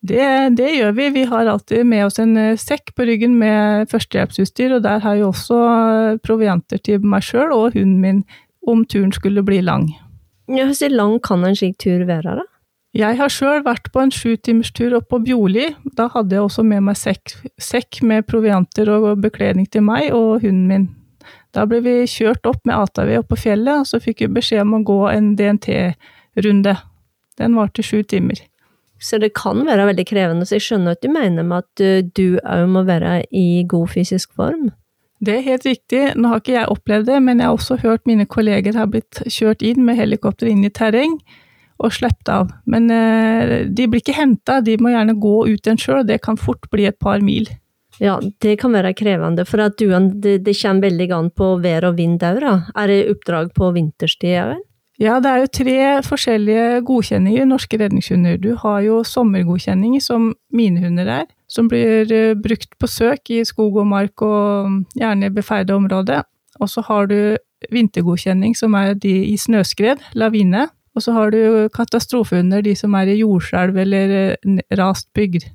Det, 0.08 0.24
det, 0.54 0.68
gjør 0.76 0.92
vi. 0.94 1.08
Vi 1.10 1.24
har 1.26 1.48
alltid 1.50 1.86
med 1.88 2.04
oss 2.06 2.20
en 2.22 2.36
eh, 2.38 2.58
sekk 2.60 2.92
på 2.94 3.06
ryggen 3.08 3.34
med 3.40 3.88
førstehjelpsutstyr, 3.90 4.76
og 4.76 4.84
der 4.84 5.00
har 5.02 5.16
jeg 5.16 5.26
også 5.26 5.56
eh, 5.68 6.20
provianter 6.22 6.78
til 6.84 7.02
meg 7.02 7.24
sjøl 7.26 7.50
og 7.56 7.74
hunden 7.74 7.98
min 8.04 8.20
om 8.68 8.84
turen 8.86 9.10
skulle 9.14 9.42
bli 9.42 9.58
lang. 9.64 9.88
Ja, 10.48 10.68
Hvor 10.70 10.94
lang 10.94 11.18
kan 11.24 11.44
en 11.44 11.56
slik 11.58 11.80
tur 11.82 12.06
være, 12.06 12.38
da? 12.38 12.46
Jeg 12.96 13.18
har 13.18 13.32
sjøl 13.32 13.60
vært 13.66 13.90
på 13.92 14.00
en 14.00 14.12
sjutimerstur 14.14 14.94
opp 14.96 15.10
på 15.12 15.20
Bjorli. 15.26 15.66
Da 15.98 16.08
hadde 16.14 16.38
jeg 16.38 16.46
også 16.46 16.64
med 16.64 16.86
meg 16.86 16.96
sekk, 16.96 17.34
sekk, 17.60 18.00
med 18.02 18.24
provianter 18.30 18.88
og 18.94 19.10
bekledning 19.20 19.68
til 19.68 19.84
meg 19.84 20.08
og 20.16 20.40
hunden 20.44 20.64
min. 20.70 20.86
Da 21.56 21.64
ble 21.68 21.80
vi 21.84 21.94
kjørt 22.10 22.46
opp 22.48 22.60
med 22.68 22.76
ATV 22.76 23.14
opp 23.20 23.30
på 23.32 23.40
fjellet, 23.46 23.82
og 23.82 23.88
så 23.88 24.00
fikk 24.02 24.24
vi 24.24 24.34
beskjed 24.38 24.66
om 24.66 24.76
å 24.78 24.84
gå 24.86 25.00
en 25.10 25.32
DNT-runde. 25.38 26.76
Den 27.38 27.56
varte 27.56 27.84
sju 27.86 28.02
timer. 28.02 28.42
Så 28.98 29.20
det 29.22 29.30
kan 29.38 29.62
være 29.66 29.86
veldig 29.92 30.04
krevende, 30.10 30.46
så 30.46 30.56
jeg 30.56 30.66
skjønner 30.66 30.96
at 30.96 31.04
du 31.04 31.10
mener 31.12 31.46
med 31.46 31.62
at 31.62 31.82
eh, 31.84 32.02
du 32.02 32.40
òg 32.42 32.66
må 32.72 32.82
være 32.88 33.22
i 33.30 33.62
god 33.68 33.92
fysisk 33.94 34.34
form? 34.36 34.72
Det 35.22 35.34
er 35.34 35.46
helt 35.46 35.66
riktig. 35.66 36.02
Nå 36.18 36.30
har 36.30 36.42
ikke 36.42 36.54
jeg 36.54 36.70
opplevd 36.70 37.08
det, 37.10 37.18
men 37.22 37.40
jeg 37.40 37.50
har 37.50 37.58
også 37.58 37.78
hørt 37.82 38.06
mine 38.10 38.26
kolleger 38.26 38.76
har 38.78 38.90
blitt 38.90 39.22
kjørt 39.26 39.62
inn 39.66 39.84
med 39.86 39.98
helikopter 39.98 40.50
inn 40.50 40.66
i 40.66 40.72
terreng 40.74 41.16
og 41.78 41.94
sluppet 41.94 42.30
av. 42.34 42.52
Men 42.70 42.90
eh, 42.90 43.70
de 43.70 43.86
blir 43.86 44.02
ikke 44.02 44.18
henta, 44.18 44.60
de 44.66 44.76
må 44.82 44.92
gjerne 44.94 45.18
gå 45.18 45.36
ut 45.46 45.58
igjen 45.62 45.80
sjøl, 45.80 46.04
det 46.06 46.20
kan 46.26 46.38
fort 46.38 46.66
bli 46.74 46.88
et 46.90 46.98
par 46.98 47.22
mil. 47.22 47.46
Ja, 47.98 48.18
det 48.42 48.58
kan 48.60 48.74
være 48.76 48.94
krevende, 48.94 49.44
for 49.48 49.58
det, 49.58 50.38
det 50.44 50.54
kommer 50.60 50.86
veldig 50.86 51.10
an 51.16 51.30
på 51.34 51.56
vær 51.62 51.88
og 51.90 51.98
vind 51.98 52.22
òg, 52.22 52.40
da. 52.44 52.54
Er 52.78 52.90
det 52.90 52.98
oppdrag 53.12 53.52
på 53.56 53.72
vinterstid 53.74 54.38
òg? 54.44 54.64
Ja, 54.98 55.20
det 55.22 55.30
er 55.30 55.42
jo 55.44 55.50
tre 55.54 55.74
forskjellige 56.02 56.80
godkjenninger 56.86 57.44
norske 57.46 57.78
redningshunder. 57.78 58.38
Du 58.42 58.56
har 58.58 58.80
jo 58.82 59.04
sommergodkjenning, 59.06 60.00
som 60.02 60.32
mine 60.50 60.82
hunder 60.82 61.10
er, 61.20 61.28
som 61.46 61.68
blir 61.70 62.10
eh, 62.10 62.34
brukt 62.34 62.74
på 62.82 62.90
søk 62.90 63.30
i 63.30 63.44
skog 63.46 63.78
og 63.78 63.86
mark 63.86 64.24
og 64.26 64.82
gjerne 64.98 65.30
beferda 65.34 65.76
områder. 65.78 66.26
Og 66.58 66.70
så 66.72 66.82
har 66.88 67.06
du 67.06 67.38
vintergodkjenning, 67.70 68.56
som 68.58 68.74
er 68.74 68.96
de 68.98 69.14
i 69.30 69.36
snøskred, 69.38 70.02
lavine. 70.18 70.66
Og 70.98 71.04
så 71.04 71.14
har 71.14 71.30
du 71.30 71.70
katastrofehunder, 71.70 72.64
de 72.66 72.74
som 72.74 72.94
er 72.98 73.12
i 73.12 73.20
jordskjelv 73.20 73.78
eller 73.78 74.16
eh, 74.18 74.58
rast 74.82 75.12
bygd. 75.14 75.46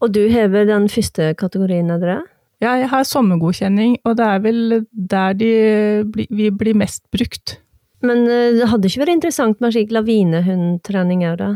Og 0.00 0.12
du 0.14 0.22
hever 0.32 0.68
den 0.68 0.88
første 0.88 1.32
kategorien 1.38 1.90
av 1.92 2.00
dere? 2.02 2.20
Ja, 2.60 2.74
jeg 2.76 2.90
har 2.92 3.06
sommergodkjenning, 3.08 3.98
og 4.04 4.18
det 4.18 4.26
er 4.26 4.40
vel 4.44 4.60
der 4.92 5.36
de, 5.36 5.50
vi 6.28 6.50
blir 6.52 6.76
mest 6.76 7.06
brukt. 7.12 7.56
Men 8.04 8.24
eh, 8.28 8.56
det 8.56 8.68
hadde 8.68 8.88
ikke 8.88 9.04
vært 9.04 9.16
interessant 9.16 9.60
med 9.60 9.74
slik 9.74 9.92
lavinehundtrening 9.96 11.24
òg, 11.28 11.36
da? 11.40 11.50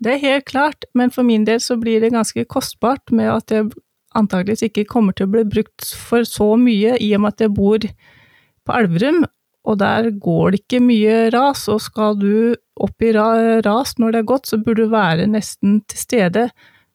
Det 0.00 0.14
er 0.14 0.22
helt 0.22 0.46
klart, 0.48 0.86
men 0.96 1.12
for 1.12 1.28
min 1.28 1.44
del 1.48 1.60
så 1.60 1.76
blir 1.80 2.00
det 2.00 2.12
ganske 2.14 2.44
kostbart 2.48 3.12
med 3.12 3.28
at 3.32 3.52
jeg 3.52 3.68
antageligvis 4.16 4.64
ikke 4.68 4.88
kommer 4.88 5.16
til 5.16 5.28
å 5.28 5.32
bli 5.34 5.44
brukt 5.48 5.84
for 6.08 6.24
så 6.28 6.54
mye, 6.60 6.96
i 6.96 7.12
og 7.16 7.24
med 7.24 7.36
at 7.36 7.44
jeg 7.44 7.54
bor 7.56 7.84
på 7.84 8.76
Elverum, 8.76 9.22
og 9.68 9.76
der 9.80 10.08
går 10.24 10.54
det 10.54 10.62
ikke 10.62 10.80
mye 10.82 11.16
ras, 11.34 11.66
og 11.72 11.82
skal 11.84 12.16
du 12.20 12.56
opp 12.80 13.04
i 13.04 13.12
ras 13.12 13.96
når 14.00 14.12
det 14.12 14.22
er 14.22 14.30
gått, 14.32 14.48
så 14.48 14.60
burde 14.60 14.88
du 14.88 14.92
være 14.92 15.28
nesten 15.28 15.82
til 15.88 16.00
stede. 16.00 16.46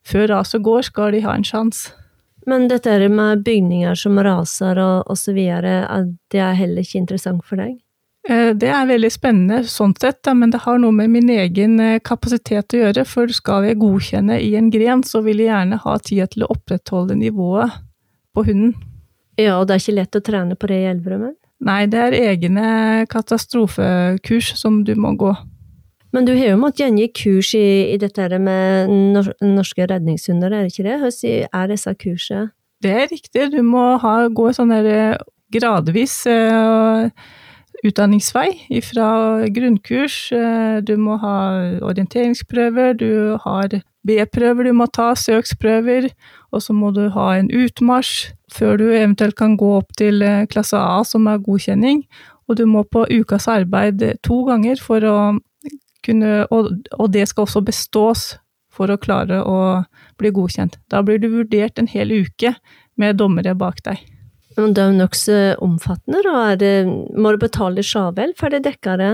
Før 0.06 0.28
raset 0.30 0.64
går, 0.66 0.86
skal 0.90 1.16
de 1.16 1.24
ha 1.26 1.34
en 1.36 1.46
sjanse. 1.46 1.94
Men 2.46 2.68
dette 2.70 2.94
med 3.10 3.42
bygninger 3.46 3.98
som 3.98 4.20
raser 4.22 4.78
og 4.78 5.10
osv., 5.10 5.40
det 6.30 6.42
er 6.42 6.60
heller 6.60 6.86
ikke 6.86 7.02
interessant 7.02 7.42
for 7.46 7.58
deg? 7.58 7.80
Eh, 8.30 8.52
det 8.58 8.70
er 8.74 8.88
veldig 8.90 9.10
spennende 9.14 9.62
sånn 9.70 9.94
sett, 10.02 10.26
men 10.34 10.54
det 10.54 10.64
har 10.64 10.80
noe 10.82 10.94
med 10.94 11.12
min 11.14 11.30
egen 11.30 11.80
eh, 11.82 12.00
kapasitet 12.06 12.74
å 12.74 12.82
gjøre. 12.84 13.06
For 13.06 13.34
skal 13.34 13.68
jeg 13.70 13.80
godkjenne 13.82 14.40
i 14.42 14.54
en 14.58 14.72
gren, 14.74 15.04
så 15.06 15.22
vil 15.26 15.44
jeg 15.44 15.52
gjerne 15.52 15.82
ha 15.84 15.98
tid 16.02 16.34
til 16.34 16.46
å 16.46 16.52
opprettholde 16.56 17.18
nivået 17.20 17.82
på 18.34 18.46
hunden. 18.46 18.76
Ja, 19.38 19.60
og 19.60 19.68
det 19.68 19.76
er 19.76 19.84
ikke 19.84 20.00
lett 20.00 20.18
å 20.18 20.24
trene 20.26 20.58
på 20.58 20.70
det 20.72 20.80
i 20.82 20.88
Elverum? 20.90 21.34
Nei, 21.66 21.86
det 21.90 22.02
er 22.02 22.18
egne 22.32 22.70
katastrofekurs 23.12 24.54
som 24.60 24.84
du 24.88 24.94
må 25.00 25.14
gå. 25.20 25.34
Men 26.16 26.24
du 26.24 26.32
har 26.32 26.54
jo 26.54 26.60
måttet 26.62 26.86
gjengi 26.86 27.10
kurs 27.12 27.50
i, 27.60 27.92
i 27.92 27.96
dette 28.00 28.40
med 28.40 28.92
norske 29.44 29.88
redningshunder, 29.92 30.54
er 30.54 30.64
det 30.64 30.72
ikke 30.72 30.86
det? 30.88 31.00
Hvordan 31.02 31.48
er 31.60 31.72
disse 31.74 31.92
kursene? 32.00 32.52
Det 32.84 32.92
er 32.92 33.10
riktig, 33.12 33.50
du 33.52 33.60
må 33.66 33.96
ha, 34.00 34.14
gå 34.32 34.46
sånn 34.56 34.72
der 34.72 34.88
eh, 34.92 35.24
gradvis 35.52 36.14
uh, 36.30 37.08
utdanningsvei 37.84 38.80
fra 38.86 39.08
grunnkurs. 39.52 40.18
Uh, 40.32 40.80
du 40.86 40.94
må 41.02 41.18
ha 41.20 41.36
orienteringsprøver, 41.84 42.96
du 43.00 43.36
har 43.44 43.76
B-prøver 44.06 44.70
du 44.70 44.76
må 44.78 44.88
ta, 44.94 45.10
søksprøver, 45.18 46.12
og 46.54 46.64
så 46.64 46.76
må 46.78 46.94
du 46.96 47.08
ha 47.16 47.32
en 47.40 47.50
utmarsj 47.50 48.30
før 48.54 48.78
du 48.80 48.86
eventuelt 48.92 49.36
kan 49.40 49.58
gå 49.60 49.72
opp 49.80 49.96
til 50.00 50.22
klasse 50.52 50.78
A, 50.78 51.02
som 51.04 51.28
er 51.28 51.42
godkjenning. 51.44 52.06
Og 52.46 52.60
du 52.60 52.68
må 52.70 52.86
på 52.86 53.08
ukas 53.10 53.50
arbeid 53.50 54.06
to 54.24 54.44
ganger 54.46 54.80
for 54.80 55.04
å 55.10 55.18
kunne 56.06 56.46
Og, 56.54 56.72
og 56.98 57.12
det 57.14 57.28
skal 57.30 57.48
også 57.48 57.64
bestås 57.66 58.36
for 58.76 58.92
å 58.92 59.00
klare 59.00 59.42
å 59.44 59.60
bli 60.20 60.32
godkjent. 60.36 60.78
Da 60.92 61.02
blir 61.06 61.20
du 61.22 61.30
vurdert 61.32 61.80
en 61.80 61.88
hel 61.88 62.12
uke 62.12 62.56
med 63.00 63.18
dommere 63.20 63.56
bak 63.56 63.82
deg. 63.86 64.02
Men 64.56 64.76
det 64.76 64.84
er 64.84 64.92
jo 64.92 65.00
nokså 65.00 65.38
omfattende, 65.64 66.22
da. 66.24 66.56
Det, 66.60 66.74
må 67.16 67.34
du 67.36 67.40
betale 67.42 67.84
sjøl 67.84 68.36
for 68.40 68.54
det 68.54 68.64
dekker 68.68 69.00
det? 69.02 69.14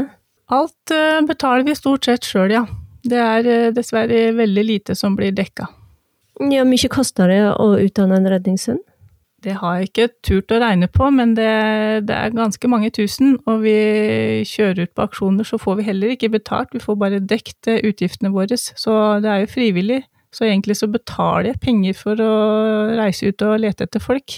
Alt 0.54 0.94
uh, 0.94 1.22
betaler 1.26 1.66
vi 1.66 1.78
stort 1.78 2.06
sett 2.06 2.28
sjøl, 2.28 2.54
ja. 2.54 2.66
Det 3.02 3.18
er 3.18 3.50
uh, 3.50 3.70
dessverre 3.74 4.32
veldig 4.38 4.66
lite 4.68 4.98
som 4.98 5.16
blir 5.18 5.34
dekka. 5.34 5.70
Ja, 6.52 6.66
mye 6.66 6.90
koster 6.90 7.30
det 7.30 7.42
å 7.54 7.74
utdanne 7.82 8.18
en 8.18 8.30
redningshund? 8.30 8.82
Det 9.42 9.56
har 9.58 9.80
jeg 9.80 9.90
ikke 9.90 10.08
turt 10.22 10.54
å 10.54 10.60
regne 10.62 10.86
på, 10.92 11.08
men 11.14 11.34
det, 11.38 11.50
det, 12.06 12.14
er 12.14 12.36
ganske 12.36 12.70
mange 12.70 12.92
tusen. 12.94 13.40
Og 13.50 13.64
vi 13.64 13.74
kjører 14.46 14.86
ut 14.86 14.94
på 14.94 15.08
aksjoner, 15.08 15.48
så 15.48 15.58
får 15.62 15.80
vi 15.80 15.88
heller 15.88 16.14
ikke 16.14 16.30
betalt, 16.36 16.76
vi 16.76 16.84
får 16.84 17.00
bare 17.02 17.24
dekt 17.26 17.72
utgiftene 17.74 18.30
våre. 18.36 18.60
Så 18.60 18.94
det 19.24 19.32
er 19.32 19.44
jo 19.44 19.54
frivillig. 19.56 20.04
Så 20.32 20.46
egentlig 20.48 20.78
så 20.80 20.88
betaler 20.88 21.52
jeg 21.52 21.64
penger 21.66 21.98
for 21.98 22.22
å 22.24 22.32
reise 23.02 23.34
ut 23.34 23.44
og 23.44 23.58
lete 23.66 23.90
etter 23.90 24.04
folk. 24.04 24.38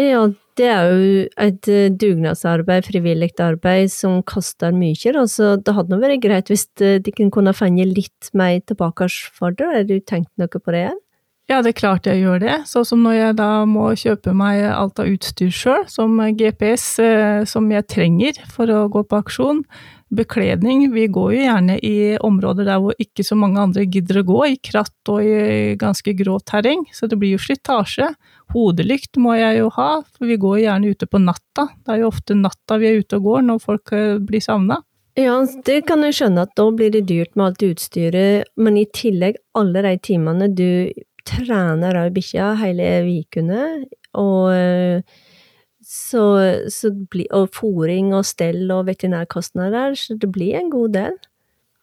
Ja, 0.00 0.24
det 0.58 0.66
er 0.66 0.88
jo 0.90 1.18
et 1.38 1.68
eh, 1.70 1.92
dugnadsarbeid, 2.02 2.86
frivillig 2.88 3.30
arbeid, 3.42 3.92
som 3.94 4.22
koster 4.26 4.74
mye. 4.74 5.12
Altså, 5.12 5.54
det 5.58 5.74
hadde 5.76 6.00
vært 6.02 6.22
greit 6.24 6.50
hvis 6.50 6.66
eh, 6.82 6.96
de 7.02 7.14
kunne 7.14 7.54
fange 7.54 7.86
litt 7.86 8.30
mer 8.34 8.56
tilbake 8.66 9.06
for 9.34 9.54
det. 9.54 9.70
Har 9.70 9.86
du 9.86 9.98
tenkt 10.02 10.32
noe 10.40 10.50
på 10.50 10.74
det? 10.74 10.88
Ja, 11.50 11.58
det 11.60 11.74
er 11.74 11.76
klart 11.76 12.06
jeg 12.08 12.22
gjør 12.22 12.38
det. 12.40 12.54
Sånn 12.70 12.86
som 12.88 13.02
når 13.04 13.16
jeg 13.18 13.34
da 13.36 13.48
må 13.68 13.90
kjøpe 14.00 14.32
meg 14.36 14.62
alt 14.64 15.00
av 15.02 15.10
utstyr 15.12 15.50
sjøl, 15.52 15.82
som 15.92 16.16
GPS 16.38 16.86
eh, 17.04 17.42
som 17.48 17.68
jeg 17.68 17.84
trenger 17.92 18.40
for 18.48 18.72
å 18.72 18.86
gå 18.92 19.02
på 19.04 19.18
aksjon, 19.20 19.60
bekledning. 20.14 20.86
Vi 20.94 21.04
går 21.12 21.34
jo 21.34 21.42
gjerne 21.42 21.76
i 21.84 22.16
områder 22.16 22.68
der 22.70 22.80
hvor 22.80 22.96
ikke 23.02 23.26
så 23.26 23.36
mange 23.36 23.60
andre 23.60 23.84
gidder 23.84 24.22
å 24.22 24.26
gå, 24.30 24.40
i 24.54 24.56
kratt 24.56 25.12
og 25.12 25.20
i 25.20 25.76
ganske 25.80 26.16
grå 26.16 26.38
terreng, 26.48 26.86
så 26.96 27.10
det 27.10 27.20
blir 27.20 27.34
jo 27.34 27.44
slitasje. 27.44 28.08
Hodelykt 28.54 29.20
må 29.20 29.36
jeg 29.36 29.60
jo 29.60 29.70
ha, 29.76 29.90
for 30.16 30.30
vi 30.30 30.40
går 30.40 30.62
gjerne 30.64 30.96
ute 30.96 31.08
på 31.10 31.20
natta. 31.20 31.68
Det 31.84 31.92
er 31.92 32.04
jo 32.04 32.10
ofte 32.12 32.40
natta 32.40 32.80
vi 32.80 32.88
er 32.88 33.00
ute 33.04 33.20
og 33.20 33.28
går 33.28 33.48
når 33.50 33.64
folk 33.68 33.92
eh, 33.96 34.16
blir 34.16 34.44
savna. 34.44 34.80
Ja, 35.14 35.36
det 35.68 35.84
kan 35.86 36.02
jeg 36.02 36.16
skjønne 36.16 36.48
at 36.48 36.56
da 36.58 36.64
blir 36.74 36.90
det 36.90 37.04
dyrt 37.06 37.36
med 37.38 37.52
alt 37.52 37.62
utstyret, 37.62 38.48
men 38.58 38.80
i 38.80 38.88
tillegg 38.90 39.36
alle 39.54 39.84
de 39.84 39.98
timene 40.02 40.48
du 40.50 40.90
trener 41.28 41.98
av 42.00 42.14
bikkja 42.14 42.54
hele 42.60 42.88
ukene, 43.08 43.84
og 44.20 44.50
eh, 44.54 45.20
så, 45.84 46.24
så 46.72 46.90
bli, 47.10 47.26
og 47.34 47.52
fôring 47.56 48.14
og 48.16 48.24
stell 48.28 48.70
og 48.72 48.86
veterinærkostnader, 48.88 49.96
så 49.98 50.16
det 50.20 50.30
blir 50.32 50.58
en 50.58 50.72
god 50.72 50.96
del. 50.96 51.16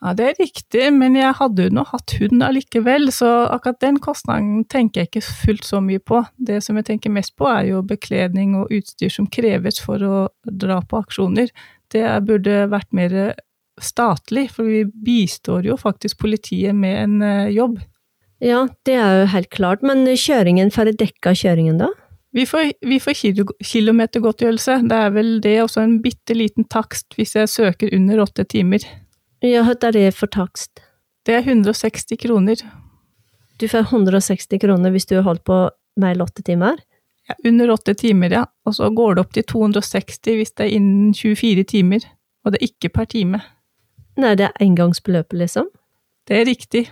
Ja, 0.01 0.15
det 0.17 0.25
er 0.25 0.39
riktig, 0.39 0.87
men 0.97 1.13
jeg 1.13 1.35
hadde 1.37 1.67
jo 1.67 1.73
nå 1.77 1.83
hatt 1.85 2.15
hund 2.17 2.41
allikevel, 2.41 3.11
så 3.13 3.27
akkurat 3.53 3.83
den 3.83 3.99
kostnaden 4.01 4.63
tenker 4.65 5.03
jeg 5.03 5.11
ikke 5.11 5.21
fullt 5.43 5.67
så 5.67 5.77
mye 5.85 6.01
på. 6.01 6.23
Det 6.41 6.57
som 6.65 6.79
jeg 6.79 6.87
tenker 6.87 7.13
mest 7.13 7.35
på, 7.37 7.45
er 7.45 7.67
jo 7.69 7.83
bekledning 7.85 8.55
og 8.57 8.73
utstyr 8.73 9.13
som 9.13 9.29
kreves 9.29 9.77
for 9.83 10.01
å 10.01 10.23
dra 10.41 10.79
på 10.81 11.03
aksjoner. 11.03 11.53
Det 11.93 12.07
burde 12.25 12.65
vært 12.71 12.89
mer 12.97 13.17
statlig, 13.81 14.47
for 14.55 14.65
vi 14.65 14.81
bistår 14.89 15.69
jo 15.69 15.77
faktisk 15.77 16.17
politiet 16.25 16.73
med 16.77 16.97
en 17.03 17.21
eh, 17.21 17.53
jobb. 17.53 17.77
Ja, 18.41 18.65
det 18.89 18.95
er 18.97 19.19
jo 19.21 19.25
helt 19.35 19.51
klart, 19.53 19.83
men 19.85 20.05
kjøringen, 20.17 20.71
får 20.73 20.91
jeg 20.91 21.01
dekka 21.03 21.35
kjøringen 21.37 21.77
da? 21.81 21.91
Vi 22.33 22.45
får, 22.47 22.71
vi 22.87 22.97
får 23.03 23.17
kilometergodtgjørelse, 23.67 24.77
det 24.87 24.97
er 24.97 25.09
vel 25.13 25.31
det, 25.43 25.57
også 25.61 25.83
en 25.83 25.97
bitte 26.01 26.35
liten 26.37 26.65
takst 26.71 27.17
hvis 27.19 27.35
jeg 27.35 27.51
søker 27.51 27.91
under 27.93 28.23
åtte 28.23 28.45
timer. 28.47 28.85
Ja, 29.43 29.65
hva 29.67 29.75
er 29.75 29.97
det 29.97 30.07
for 30.15 30.31
takst? 30.31 30.81
Det 31.27 31.35
er 31.35 31.43
160 31.43 32.17
kroner. 32.21 32.61
Du 33.61 33.67
får 33.69 33.91
160 33.91 34.61
kroner 34.63 34.93
hvis 34.93 35.05
du 35.09 35.17
har 35.19 35.27
holdt 35.27 35.43
på 35.45 35.57
mer 36.01 36.15
enn 36.15 36.23
åtte 36.23 36.41
timer? 36.45 36.79
Ja, 37.29 37.35
under 37.45 37.75
åtte 37.75 37.93
timer, 37.93 38.33
ja. 38.33 38.45
Og 38.65 38.77
så 38.79 38.89
går 38.89 39.15
det 39.15 39.25
opp 39.25 39.35
til 39.35 39.45
260 39.45 40.39
hvis 40.39 40.55
det 40.55 40.65
er 40.65 40.77
innen 40.79 41.11
24 41.13 41.67
timer. 41.69 42.07
Og 42.45 42.53
det 42.53 42.61
er 42.61 42.71
ikke 42.71 42.93
per 42.95 43.11
time. 43.11 43.43
Nei, 44.17 44.33
det 44.39 44.47
er 44.47 44.65
engangsbeløpet, 44.65 45.37
liksom? 45.43 45.69
Det 46.27 46.39
er 46.39 46.49
riktig. 46.49 46.87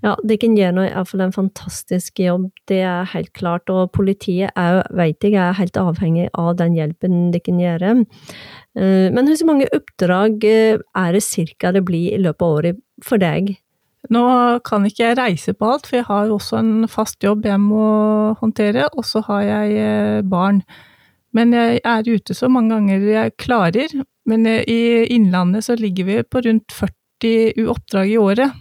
Ja, 0.00 0.14
Dere 0.24 0.48
gjør 0.56 0.78
iallfall 0.86 1.26
en 1.26 1.34
fantastisk 1.34 2.22
jobb, 2.22 2.46
det 2.70 2.80
er 2.88 3.08
helt 3.12 3.32
klart. 3.36 3.68
Og 3.68 3.90
politiet 3.92 4.54
er, 4.56 4.80
vet 4.96 5.20
jeg, 5.26 5.36
er 5.36 5.58
helt 5.58 5.76
avhengig 5.76 6.30
av 6.40 6.54
den 6.56 6.76
hjelpen 6.78 7.28
de 7.34 7.40
gjør. 7.44 7.60
gjøre. 7.60 7.90
men 9.12 9.28
hvor 9.28 9.46
mange 9.46 9.68
oppdrag 9.76 10.44
eh, 10.44 10.78
er 10.96 11.12
det 11.12 11.22
cirka 11.22 11.72
det 11.72 11.84
blir 11.84 12.14
i 12.14 12.20
løpet 12.20 12.42
av 12.42 12.54
året 12.56 12.80
for 13.04 13.20
deg? 13.20 13.58
Nå 14.08 14.22
kan 14.64 14.86
ikke 14.88 15.10
jeg 15.10 15.18
reise 15.18 15.52
på 15.52 15.68
alt, 15.68 15.86
for 15.86 15.98
jeg 15.98 16.08
har 16.08 16.32
også 16.32 16.56
en 16.56 16.88
fast 16.88 17.20
jobb 17.22 17.44
jeg 17.44 17.60
må 17.60 18.32
håndtere, 18.40 18.88
og 18.96 19.04
så 19.04 19.20
har 19.28 19.42
jeg 19.42 19.76
eh, 19.76 20.22
barn. 20.24 20.62
Men 21.36 21.52
jeg 21.52 21.84
er 21.84 22.08
ute 22.08 22.34
så 22.34 22.48
mange 22.48 22.72
ganger 22.72 23.04
jeg 23.04 23.36
klarer. 23.36 23.92
Men 24.26 24.46
i 24.48 25.04
Innlandet 25.12 25.68
så 25.68 25.76
ligger 25.76 26.08
vi 26.08 26.22
på 26.24 26.40
rundt 26.42 26.72
40 26.72 27.68
oppdrag 27.68 28.10
i 28.10 28.18
året. 28.18 28.56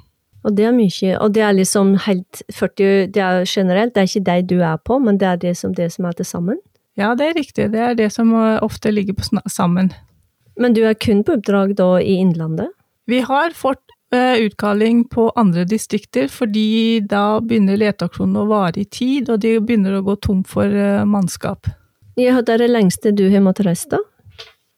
Og 0.48 0.56
det 0.56 0.66
er 0.70 0.76
mye, 0.76 1.16
og 1.20 1.34
det 1.36 1.44
er 1.44 1.56
liksom 1.58 1.96
helt 2.06 2.42
40 2.56 3.10
Det 3.12 3.22
er 3.24 3.44
generelt, 3.44 3.94
det 3.96 4.02
er 4.02 4.08
ikke 4.08 4.28
deg 4.30 4.48
du 4.48 4.60
er 4.64 4.78
på, 4.78 5.00
men 5.04 5.18
det 5.20 5.28
er 5.28 5.38
det 5.42 5.58
som, 5.58 5.74
det 5.76 5.92
som 5.92 6.06
er 6.06 6.16
til 6.16 6.26
sammen? 6.26 6.60
Ja, 7.00 7.14
det 7.16 7.30
er 7.30 7.38
riktig. 7.38 7.72
Det 7.72 7.80
er 7.80 7.96
det 7.96 8.10
som 8.12 8.32
eh, 8.36 8.60
ofte 8.64 8.92
ligger 8.92 9.14
på 9.14 9.42
sammen. 9.48 9.94
Men 10.60 10.76
du 10.76 10.84
er 10.84 10.94
kun 11.00 11.24
på 11.24 11.38
oppdrag 11.38 11.76
da 11.80 12.00
i 12.00 12.20
Innlandet? 12.20 12.72
Vi 13.08 13.22
har 13.26 13.56
fått 13.56 13.84
uh, 14.14 14.36
utkalling 14.38 15.06
på 15.10 15.30
andre 15.40 15.64
distrikter, 15.66 16.28
fordi 16.28 17.00
da 17.02 17.40
begynner 17.42 17.80
leteaksjonen 17.80 18.42
å 18.44 18.48
vare 18.52 18.84
i 18.84 18.86
tid, 18.86 19.32
og 19.32 19.40
de 19.42 19.56
begynner 19.64 19.98
å 19.98 20.04
gå 20.06 20.18
tom 20.22 20.44
for 20.48 20.68
uh, 20.68 21.08
mannskap. 21.08 21.72
Ja, 22.20 22.42
det 22.44 22.58
er 22.58 22.66
det 22.66 22.74
lengste 22.74 23.16
du 23.16 23.30
har 23.32 23.44
måttet 23.46 23.70
reise, 23.70 23.88
da? 23.96 24.04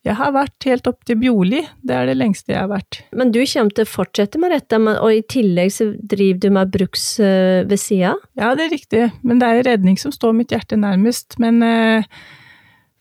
Jeg 0.02 0.18
har 0.18 0.32
vært 0.34 0.66
helt 0.66 0.88
opp 0.90 1.04
til 1.06 1.20
Bjorli, 1.22 1.60
det 1.86 1.94
er 1.94 2.08
det 2.10 2.16
lengste 2.18 2.56
jeg 2.56 2.64
har 2.64 2.72
vært. 2.72 3.04
Men 3.14 3.30
du 3.34 3.44
kommer 3.44 3.76
til 3.78 3.86
å 3.86 3.90
fortsette 3.90 4.40
med 4.42 4.50
dette, 4.50 4.80
og 4.82 5.10
i 5.14 5.22
tillegg 5.30 5.74
så 5.76 5.92
driver 5.94 6.40
du 6.42 6.48
med 6.58 6.72
bruks 6.74 7.04
uh, 7.22 7.62
ved 7.70 7.78
sida? 7.78 8.16
Ja, 8.40 8.56
det 8.58 8.66
er 8.66 8.74
riktig, 8.74 9.04
men 9.22 9.44
det 9.44 9.52
er 9.52 9.68
redning 9.70 10.00
som 10.02 10.14
står 10.16 10.34
mitt 10.40 10.56
hjerte 10.56 10.80
nærmest. 10.82 11.38
Men 11.44 11.62
uh, 11.62 12.10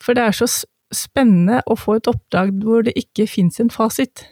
For 0.04 0.18
det 0.18 0.28
er 0.28 0.36
så 0.36 0.50
spennende 0.92 1.62
å 1.70 1.78
få 1.78 1.96
et 1.96 2.10
oppdrag 2.10 2.52
hvor 2.60 2.84
det 2.84 2.92
ikke 2.98 3.28
fins 3.30 3.56
en 3.62 3.72
fasit. 3.72 4.26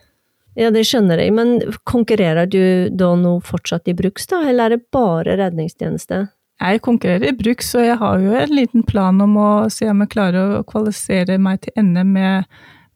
Ja, 0.59 0.73
det 0.75 0.85
skjønner 0.91 1.23
jeg, 1.23 1.33
men 1.33 1.61
konkurrerer 1.89 2.49
du 2.51 2.91
da 2.93 3.13
nå 3.17 3.39
fortsatt 3.47 3.89
i 3.89 3.97
bruks, 3.97 4.27
da, 4.29 4.43
eller 4.51 4.67
er 4.67 4.77
det 4.77 4.91
bare 4.93 5.39
redningstjeneste? 5.39 6.27
Jeg 6.59 6.83
konkurrerer 6.83 7.31
i 7.31 7.37
bruk, 7.39 7.63
så 7.63 7.85
jeg 7.87 7.99
har 8.01 8.23
jo 8.23 8.33
en 8.35 8.55
liten 8.55 8.83
plan 8.87 9.21
om 9.23 9.37
å 9.39 9.51
se 9.71 9.87
om 9.91 10.03
jeg 10.03 10.11
klarer 10.15 10.57
å 10.57 10.65
kvalifisere 10.67 11.39
meg 11.39 11.63
til 11.63 11.77
NM 11.79 12.11
med, 12.17 12.49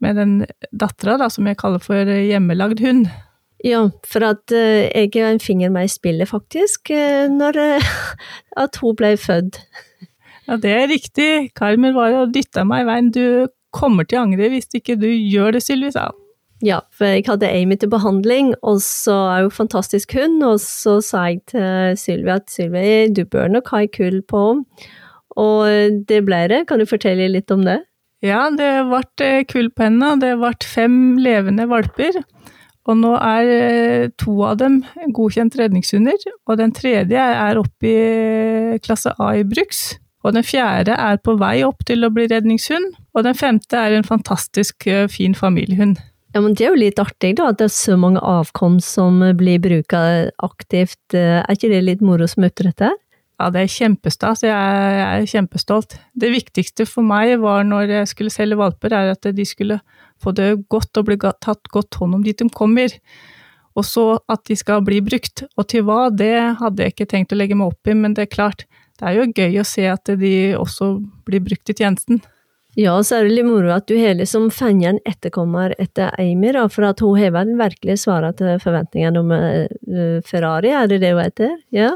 med 0.02 0.18
den 0.18 0.32
dattera, 0.74 1.28
som 1.30 1.46
jeg 1.46 1.60
kaller 1.60 1.82
for 1.82 2.10
hjemmelagd 2.10 2.82
hund. 2.82 3.06
Ja, 3.62 3.84
for 4.08 4.26
at 4.26 4.50
uh, 4.50 4.82
jeg 4.90 5.14
er 5.14 5.28
en 5.30 5.42
finger 5.42 5.70
med 5.70 5.86
i 5.86 5.92
spillet, 5.92 6.26
faktisk, 6.26 6.90
uh, 6.90 7.30
når 7.30 7.60
uh, 7.78 7.92
at 8.64 8.80
hun 8.82 8.98
ble 8.98 9.14
født. 9.14 9.60
Ja, 10.48 10.58
det 10.58 10.72
er 10.74 10.90
riktig. 10.90 11.30
Carmen 11.54 11.94
var 11.94 12.18
og 12.18 12.34
dytta 12.34 12.66
meg 12.66 12.82
i 12.82 12.88
veien. 12.90 13.12
Du 13.14 13.24
kommer 13.72 14.08
til 14.08 14.18
å 14.18 14.26
angre 14.26 14.50
hvis 14.50 14.66
ikke 14.74 14.98
du 14.98 15.06
gjør 15.06 15.54
det, 15.54 15.62
Sylvi, 15.62 15.92
sa 15.94 16.10
han. 16.10 16.21
Ja, 16.62 16.78
for 16.94 17.10
jeg 17.10 17.24
hadde 17.26 17.50
Amy 17.50 17.74
til 17.74 17.90
behandling, 17.90 18.52
og 18.62 18.78
så 18.84 19.14
er 19.34 19.46
hun 19.48 19.54
fantastisk 19.54 20.12
hund, 20.14 20.42
og 20.46 20.60
så 20.62 21.00
sa 21.02 21.24
jeg 21.32 21.40
til 21.50 21.96
Sylvia 21.98 22.36
at 22.38 22.50
Sylvia, 22.50 23.08
du 23.10 23.24
bør 23.26 23.50
nok 23.50 23.72
ha 23.74 23.82
ei 23.82 23.90
kull 23.90 24.20
på 24.22 24.42
henne. 24.46 24.90
Og 25.32 26.04
det 26.08 26.20
ble 26.26 26.42
det. 26.52 26.66
Kan 26.68 26.82
du 26.82 26.84
fortelle 26.84 27.30
litt 27.32 27.50
om 27.50 27.64
det? 27.64 27.78
Ja, 28.22 28.44
det 28.54 28.68
ble 28.90 29.00
eh, 29.24 29.44
kull 29.48 29.70
på 29.72 29.86
henne. 29.86 30.12
Det 30.20 30.34
ble 30.38 30.52
fem 30.68 31.16
levende 31.18 31.66
valper. 31.70 32.20
Og 32.86 32.98
nå 32.98 33.14
er 33.16 33.50
eh, 33.56 34.04
to 34.20 34.36
av 34.46 34.60
dem 34.60 34.82
godkjent 35.16 35.56
redningshunder, 35.58 36.28
og 36.46 36.60
den 36.60 36.74
tredje 36.76 37.18
er 37.18 37.58
oppe 37.58 37.88
i 37.88 37.96
eh, 37.96 38.78
klasse 38.84 39.14
A 39.18 39.32
i 39.40 39.46
bruks. 39.46 39.96
Og 40.22 40.36
den 40.36 40.46
fjerde 40.46 40.94
er 40.94 41.18
på 41.18 41.34
vei 41.40 41.64
opp 41.66 41.82
til 41.88 42.06
å 42.06 42.12
bli 42.14 42.28
redningshund, 42.30 42.92
og 43.16 43.26
den 43.26 43.34
femte 43.34 43.78
er 43.78 43.96
en 43.96 44.06
fantastisk 44.06 44.86
fin 45.10 45.34
familiehund. 45.34 45.98
Ja, 46.32 46.40
men 46.40 46.54
Det 46.54 46.64
er 46.64 46.72
jo 46.72 46.80
litt 46.80 47.00
artig, 47.02 47.34
da, 47.36 47.50
at 47.52 47.58
det 47.60 47.66
er 47.68 47.74
så 47.74 47.98
mange 48.00 48.20
avkom 48.24 48.78
som 48.80 49.20
blir 49.36 49.60
bruka 49.60 50.30
aktivt. 50.40 51.12
Er 51.12 51.44
ikke 51.52 51.68
det 51.68 51.82
litt 51.84 52.00
moro 52.04 52.24
som 52.26 52.46
oppdretter? 52.48 52.94
Ja, 53.42 53.50
det 53.50 53.64
er 53.64 53.72
kjempestas. 53.74 54.44
Jeg 54.46 54.54
er 54.54 55.26
kjempestolt. 55.28 55.98
Det 56.16 56.30
viktigste 56.32 56.86
for 56.88 57.04
meg 57.04 57.34
var 57.42 57.66
når 57.68 57.90
jeg 57.90 58.10
skulle 58.12 58.32
selge 58.32 58.56
valper, 58.56 58.94
er 58.96 59.12
at 59.12 59.28
de 59.28 59.44
skulle 59.44 59.80
få 60.22 60.32
det 60.32 60.54
godt 60.72 60.96
og 61.00 61.08
bli 61.08 61.18
tatt 61.20 61.68
godt 61.74 62.00
hånd 62.00 62.16
om 62.16 62.24
dit 62.24 62.38
de 62.38 62.48
kommer. 62.54 62.94
Og 63.76 63.84
så 63.88 64.06
at 64.30 64.44
de 64.48 64.56
skal 64.56 64.84
bli 64.86 65.02
brukt. 65.04 65.44
Og 65.58 65.68
til 65.68 65.84
hva, 65.84 66.06
det 66.08 66.32
hadde 66.60 66.86
jeg 66.86 66.94
ikke 66.94 67.10
tenkt 67.12 67.34
å 67.34 67.40
legge 67.40 67.58
meg 67.58 67.74
opp 67.74 67.90
i, 67.90 67.98
men 67.98 68.16
det 68.16 68.28
er 68.28 68.36
klart, 68.36 68.64
det 69.00 69.08
er 69.10 69.18
jo 69.18 69.32
gøy 69.34 69.60
å 69.60 69.66
se 69.66 69.88
at 69.90 70.16
de 70.20 70.34
også 70.56 70.94
blir 71.26 71.44
brukt 71.44 71.72
i 71.72 71.76
tjenesten. 71.76 72.22
Ja, 72.78 72.94
så 73.04 73.18
er 73.18 73.26
det 73.26 73.34
litt 73.36 73.44
moro 73.44 73.68
at 73.74 73.84
du 73.90 73.98
har 74.00 74.14
liksom 74.16 74.46
funnet 74.54 74.94
en 74.94 75.00
etterkommer 75.08 75.74
etter 75.82 76.14
Amy, 76.20 76.54
da, 76.56 76.64
for 76.72 76.88
at 76.88 77.02
hun 77.04 77.18
har 77.20 77.34
vel 77.34 77.52
virkelig 77.58 77.98
svart 78.00 78.38
til 78.38 78.56
forventningene 78.62 79.20
om 79.20 79.32
uh, 79.34 80.22
Ferrari, 80.24 80.70
er 80.72 80.88
det 80.88 81.02
det 81.02 81.12
hun 81.12 81.20
heter? 81.20 81.52
Ja? 81.74 81.90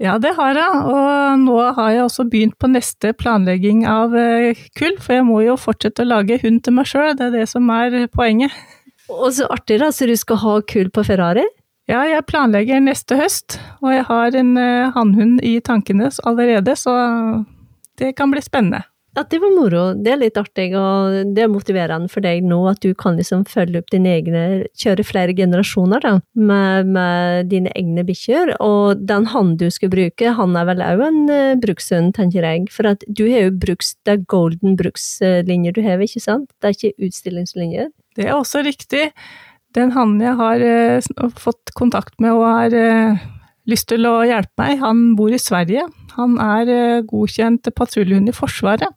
Ja, 0.00 0.16
det 0.18 0.32
har 0.38 0.56
jeg, 0.56 0.78
og 0.88 1.42
nå 1.44 1.56
har 1.76 1.90
jeg 1.92 2.06
også 2.06 2.24
begynt 2.32 2.56
på 2.58 2.70
neste 2.72 3.12
planlegging 3.12 3.84
av 3.86 4.16
uh, 4.16 4.62
kull, 4.78 4.96
for 5.04 5.18
jeg 5.18 5.26
må 5.28 5.42
jo 5.44 5.58
fortsette 5.60 6.06
å 6.06 6.08
lage 6.08 6.40
hund 6.42 6.62
til 6.64 6.78
meg 6.78 6.88
sjøl, 6.88 7.12
det 7.18 7.28
er 7.28 7.36
det 7.36 7.48
som 7.52 7.68
er 7.74 8.06
poenget. 8.12 8.56
Og 9.12 9.34
så 9.36 9.44
artig, 9.52 9.82
da, 9.82 9.90
så 9.92 10.08
du 10.08 10.14
skal 10.16 10.40
ha 10.40 10.54
kull 10.72 10.88
på 10.94 11.04
Ferrari? 11.04 11.44
Ja, 11.90 12.06
jeg 12.08 12.24
planlegger 12.24 12.80
neste 12.80 13.18
høst, 13.20 13.58
og 13.82 13.92
jeg 13.92 14.06
har 14.08 14.38
en 14.40 14.56
uh, 14.56 14.88
hannhund 14.96 15.44
i 15.44 15.58
tankene 15.60 16.08
allerede, 16.24 16.72
så 16.78 16.96
det 18.00 18.14
kan 18.16 18.32
bli 18.32 18.40
spennende. 18.40 18.86
Ja, 19.12 19.24
det 19.28 19.42
var 19.42 19.50
moro. 19.52 19.80
Det 19.92 20.08
er 20.08 20.20
litt 20.22 20.38
artig, 20.40 20.70
og 20.78 21.34
det 21.36 21.42
er 21.44 21.50
motiverende 21.52 22.08
for 22.08 22.24
deg 22.24 22.46
nå 22.48 22.62
at 22.70 22.80
du 22.80 22.94
kan 22.96 23.18
liksom 23.20 23.42
følge 23.44 23.82
opp 23.82 23.90
dine 23.92 24.14
egne 24.16 24.44
Kjøre 24.82 25.04
flere 25.04 25.34
generasjoner 25.36 26.00
da, 26.00 26.14
med, 26.32 26.88
med 26.94 27.50
dine 27.50 27.68
egne 27.76 28.06
bikkjer. 28.08 28.54
Og 28.64 29.02
den 29.04 29.28
han 29.34 29.52
du 29.60 29.66
skal 29.74 29.92
bruke, 29.92 30.32
han 30.38 30.56
er 30.56 30.68
vel 30.70 30.80
òg 30.86 31.04
en 31.04 31.20
uh, 31.28 31.52
brukshund, 31.60 32.14
tenker 32.16 32.46
jeg. 32.48 32.70
For 32.72 32.88
at 32.88 33.04
du 33.04 33.26
har 33.28 33.50
jo 33.50 33.54
bruks, 33.66 33.92
det 34.08 34.16
er 34.16 34.24
golden 34.32 34.78
brukslinjer 34.80 35.76
du 35.76 35.82
har, 35.84 36.00
ikke 36.00 36.24
sant? 36.24 36.48
Det 36.62 36.70
er 36.70 36.78
ikke 36.78 37.10
utstillingslinjer. 37.10 37.92
Det 38.16 38.30
er 38.30 38.34
også 38.38 38.64
riktig. 38.64 39.10
Den 39.76 39.92
hannen 39.92 40.24
jeg 40.24 40.40
har 40.40 40.64
uh, 40.64 41.30
fått 41.36 41.76
kontakt 41.76 42.16
med 42.20 42.32
og 42.32 42.48
er 42.48 42.80
uh, 42.80 43.28
lyst 43.68 43.88
til 43.92 44.06
å 44.08 44.14
hjelpe 44.26 44.52
meg. 44.60 44.80
Han 44.82 45.12
bor 45.18 45.32
i 45.32 45.40
Sverige. 45.40 45.86
Han 46.16 46.38
er 46.42 47.02
godkjent 47.08 47.70
patruljehund 47.76 48.32
i 48.32 48.36
Forsvaret. 48.36 48.90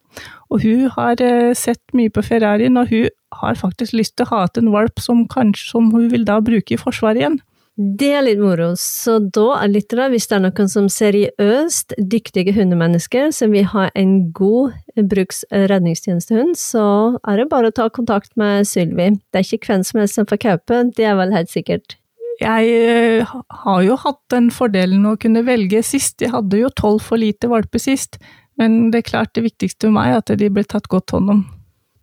Og 0.53 0.63
hun 0.63 0.87
har 0.95 1.21
sett 1.57 1.83
mye 1.97 2.13
på 2.13 2.23
Ferrarien, 2.25 2.77
og 2.79 2.91
hun 2.91 3.09
har 3.41 3.59
faktisk 3.59 3.95
lyst 3.97 4.15
til 4.15 4.27
å 4.27 4.31
ha 4.33 4.45
til 4.47 4.65
en 4.65 4.75
valp 4.75 5.01
som, 5.03 5.25
kanskje, 5.31 5.69
som 5.73 5.91
hun 5.93 6.07
vil 6.13 6.25
da 6.27 6.39
bruke 6.43 6.75
i 6.75 6.81
Forsvaret 6.81 7.23
igjen. 7.23 7.41
Det 7.75 8.07
er 8.15 8.23
litt 8.23 8.39
moro. 8.39 8.69
Så 8.79 9.17
da 9.35 9.57
er 9.57 9.73
litt 9.73 9.91
da, 9.91 10.07
hvis 10.11 10.29
det 10.31 10.37
er 10.37 10.43
noen 10.45 10.69
som 10.71 10.87
seriøst 10.91 11.97
dyktige 11.99 12.53
hundemennesker 12.55 13.33
som 13.35 13.51
vil 13.51 13.67
ha 13.73 13.89
en 13.99 14.13
god 14.35 14.77
bruks 15.11 15.43
redningstjenestehund, 15.51 16.55
så 16.55 16.85
er 17.27 17.41
det 17.41 17.49
bare 17.51 17.73
å 17.73 17.75
ta 17.75 17.89
kontakt 17.91 18.31
med 18.39 18.63
Sylvi. 18.69 19.11
Det 19.27 19.41
er 19.41 19.49
ikke 19.49 19.73
hvem 19.73 19.83
som 19.83 19.99
helst 19.99 20.21
som 20.21 20.29
får 20.29 20.43
kjøpe, 20.45 20.81
det 20.95 21.09
er 21.11 21.19
vel 21.19 21.35
helt 21.35 21.51
sikkert. 21.51 21.97
Jeg 22.41 23.25
har 23.25 23.83
jo 23.85 23.97
hatt 24.01 24.21
den 24.33 24.49
fordelen 24.51 25.05
å 25.07 25.15
kunne 25.19 25.45
velge 25.47 25.81
sist. 25.85 26.19
Jeg 26.21 26.33
hadde 26.33 26.59
jo 26.59 26.71
tolv 26.75 27.03
for 27.05 27.21
lite 27.21 27.47
valper 27.51 27.79
sist, 27.79 28.19
men 28.59 28.89
det 28.91 29.03
er 29.03 29.11
klart 29.11 29.35
det 29.37 29.45
viktigste 29.45 29.87
for 29.87 29.95
meg 29.95 30.11
er 30.11 30.23
at 30.23 30.33
de 30.39 30.49
blir 30.51 30.67
tatt 30.67 30.89
godt 30.91 31.15
hånd 31.15 31.31
om. 31.31 31.45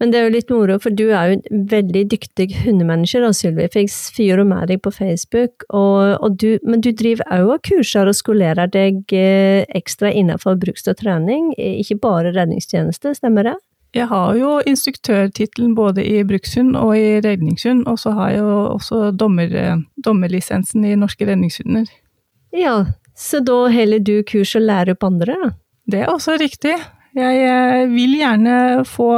Men 0.03 0.11
det 0.11 0.19
er 0.19 0.25
jo 0.27 0.33
litt 0.35 0.49
moro, 0.51 0.77
for 0.83 0.91
du 0.99 1.05
er 1.15 1.29
jo 1.31 1.35
en 1.37 1.67
veldig 1.71 2.01
dyktig 2.11 2.49
hundemanager, 2.65 3.23
da, 3.23 3.29
Sylvi. 3.39 3.69
For 3.71 3.85
jeg 3.85 3.93
fyrer 4.17 4.43
med 4.51 4.73
deg 4.73 4.81
på 4.83 4.91
Facebook, 4.91 5.63
og, 5.71 6.17
og 6.19 6.41
du, 6.43 6.57
men 6.67 6.83
du 6.83 6.91
driver 6.91 7.23
også 7.31 7.55
og 7.55 7.63
kurser 7.69 8.11
og 8.11 8.19
skolerer 8.19 8.73
deg 8.73 9.15
eh, 9.15 9.63
ekstra 9.79 10.11
innenfor 10.11 10.59
bruks- 10.59 10.91
og 10.91 10.99
trening, 10.99 11.53
ikke 11.55 12.01
bare 12.03 12.35
redningstjeneste, 12.35 13.15
stemmer 13.21 13.47
det? 13.47 13.55
Jeg 13.93 14.09
har 14.09 14.37
jo 14.39 14.55
instruktørtittelen 14.65 15.75
både 15.77 16.05
i 16.05 16.23
brukshund 16.25 16.77
og 16.81 16.95
i 16.97 17.21
redningshund, 17.21 17.85
og 17.91 17.99
så 18.01 18.15
har 18.17 18.31
jeg 18.33 18.41
jo 18.41 18.55
også 18.73 19.11
dommer, 19.13 19.53
dommerlisensen 20.01 20.87
i 20.89 20.95
norske 20.97 21.29
redningshunder. 21.29 21.91
Ja, 22.57 22.79
så 23.17 23.43
da 23.45 23.67
holder 23.73 24.01
du 24.01 24.15
kurs 24.29 24.55
og 24.57 24.65
lærer 24.65 24.95
opp 24.95 25.05
andre, 25.05 25.37
da? 25.37 25.53
Det 25.93 26.01
er 26.01 26.13
også 26.13 26.39
riktig. 26.41 26.75
Jeg 27.13 27.41
eh, 27.45 27.91
vil 27.93 28.15
gjerne 28.17 28.85
få 28.89 29.11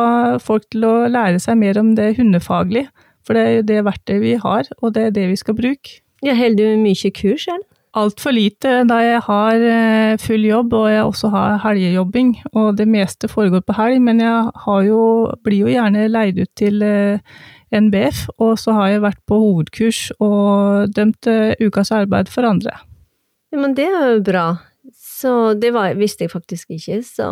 folk 0.42 0.66
til 0.72 0.86
å 0.88 0.94
lære 1.06 1.38
seg 1.42 1.60
mer 1.60 1.78
om 1.78 1.92
det 1.94 2.16
hundefaglige, 2.18 2.88
for 3.24 3.38
det 3.38 3.44
er 3.44 3.54
jo 3.54 3.68
det 3.68 3.84
verktøyet 3.86 4.24
vi 4.24 4.34
har, 4.42 4.70
og 4.80 4.96
det 4.96 5.06
er 5.06 5.14
det 5.14 5.28
vi 5.30 5.38
skal 5.38 5.58
bruke. 5.58 6.00
Ja, 6.24 6.34
Holder 6.34 6.74
du 6.74 6.82
mye 6.82 7.10
kurs 7.14 7.46
selv? 7.46 7.62
Altfor 7.94 8.34
lite, 8.34 8.80
da 8.88 8.96
jeg 9.04 9.20
har 9.22 9.64
eh, 9.70 10.16
full 10.18 10.42
jobb 10.48 10.72
og 10.74 10.88
jeg 10.90 11.04
også 11.06 11.30
har 11.30 11.60
helgejobbing, 11.62 12.32
og 12.52 12.72
det 12.80 12.88
meste 12.90 13.30
foregår 13.30 13.62
på 13.62 13.76
helg, 13.78 14.00
men 14.02 14.22
jeg 14.22 14.88
jo, 14.88 15.02
blir 15.46 15.62
jo 15.62 15.70
gjerne 15.70 16.08
leid 16.10 16.40
ut 16.42 16.50
til 16.58 16.82
eh, 16.82 17.22
NBF, 17.70 18.24
og 18.42 18.56
så 18.58 18.74
har 18.74 18.90
jeg 18.90 19.04
vært 19.04 19.22
på 19.30 19.38
hovedkurs 19.38 20.00
og 20.18 20.90
dømt 20.94 21.30
ukas 21.62 21.94
arbeid 21.94 22.30
for 22.30 22.46
andre. 22.46 22.74
Ja, 23.54 23.60
Men 23.62 23.78
det 23.78 23.86
er 23.86 24.16
jo 24.16 24.26
bra. 24.26 24.46
Så 24.94 25.54
det 25.54 25.70
var, 25.74 25.94
visste 25.94 26.26
jeg 26.26 26.34
faktisk 26.34 26.74
ikke, 26.74 27.00
så 27.06 27.30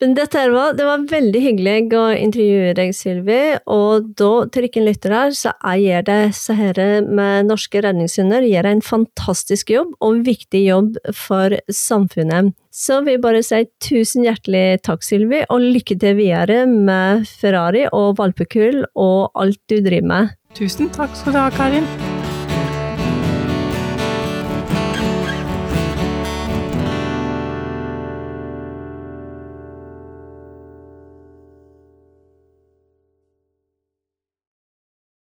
men 0.00 0.14
dette 0.16 0.42
var, 0.48 0.72
det 0.78 0.86
var 0.88 1.02
veldig 1.10 1.40
hyggelig 1.44 1.74
å 1.98 2.04
intervjue 2.16 2.72
deg, 2.78 2.92
Sylvi, 2.96 3.40
og 3.68 4.10
da, 4.16 4.30
til 4.48 4.66
dere 4.66 4.84
lyttere, 4.86 5.22
så 5.36 5.52
gjør 5.76 6.06
det 6.08 6.20
så 6.38 6.56
her 6.56 6.80
med 7.04 7.50
norske 7.50 7.82
redningshunder 7.84 8.46
gjør 8.48 8.70
en 8.70 8.80
fantastisk 8.84 9.72
jobb, 9.74 9.92
og 10.00 10.22
viktig 10.24 10.62
jobb 10.64 10.96
for 11.16 11.58
samfunnet. 11.68 12.54
Så 12.72 13.02
vil 13.04 13.18
jeg 13.18 13.24
bare 13.24 13.42
si 13.44 13.64
tusen 13.82 14.24
hjertelig 14.24 14.80
takk, 14.86 15.04
Sylvi, 15.04 15.42
og 15.52 15.66
lykke 15.76 15.98
til 16.00 16.16
videre 16.16 16.62
med 16.70 17.26
Ferrari 17.28 17.84
og 17.90 18.16
valpekull 18.22 18.86
og 18.94 19.36
alt 19.36 19.60
du 19.68 19.82
driver 19.84 20.08
med. 20.14 20.38
Tusen 20.56 20.88
takk 20.96 21.12
skal 21.18 21.36
du 21.36 21.42
ha, 21.42 21.50
Karin. 21.54 22.09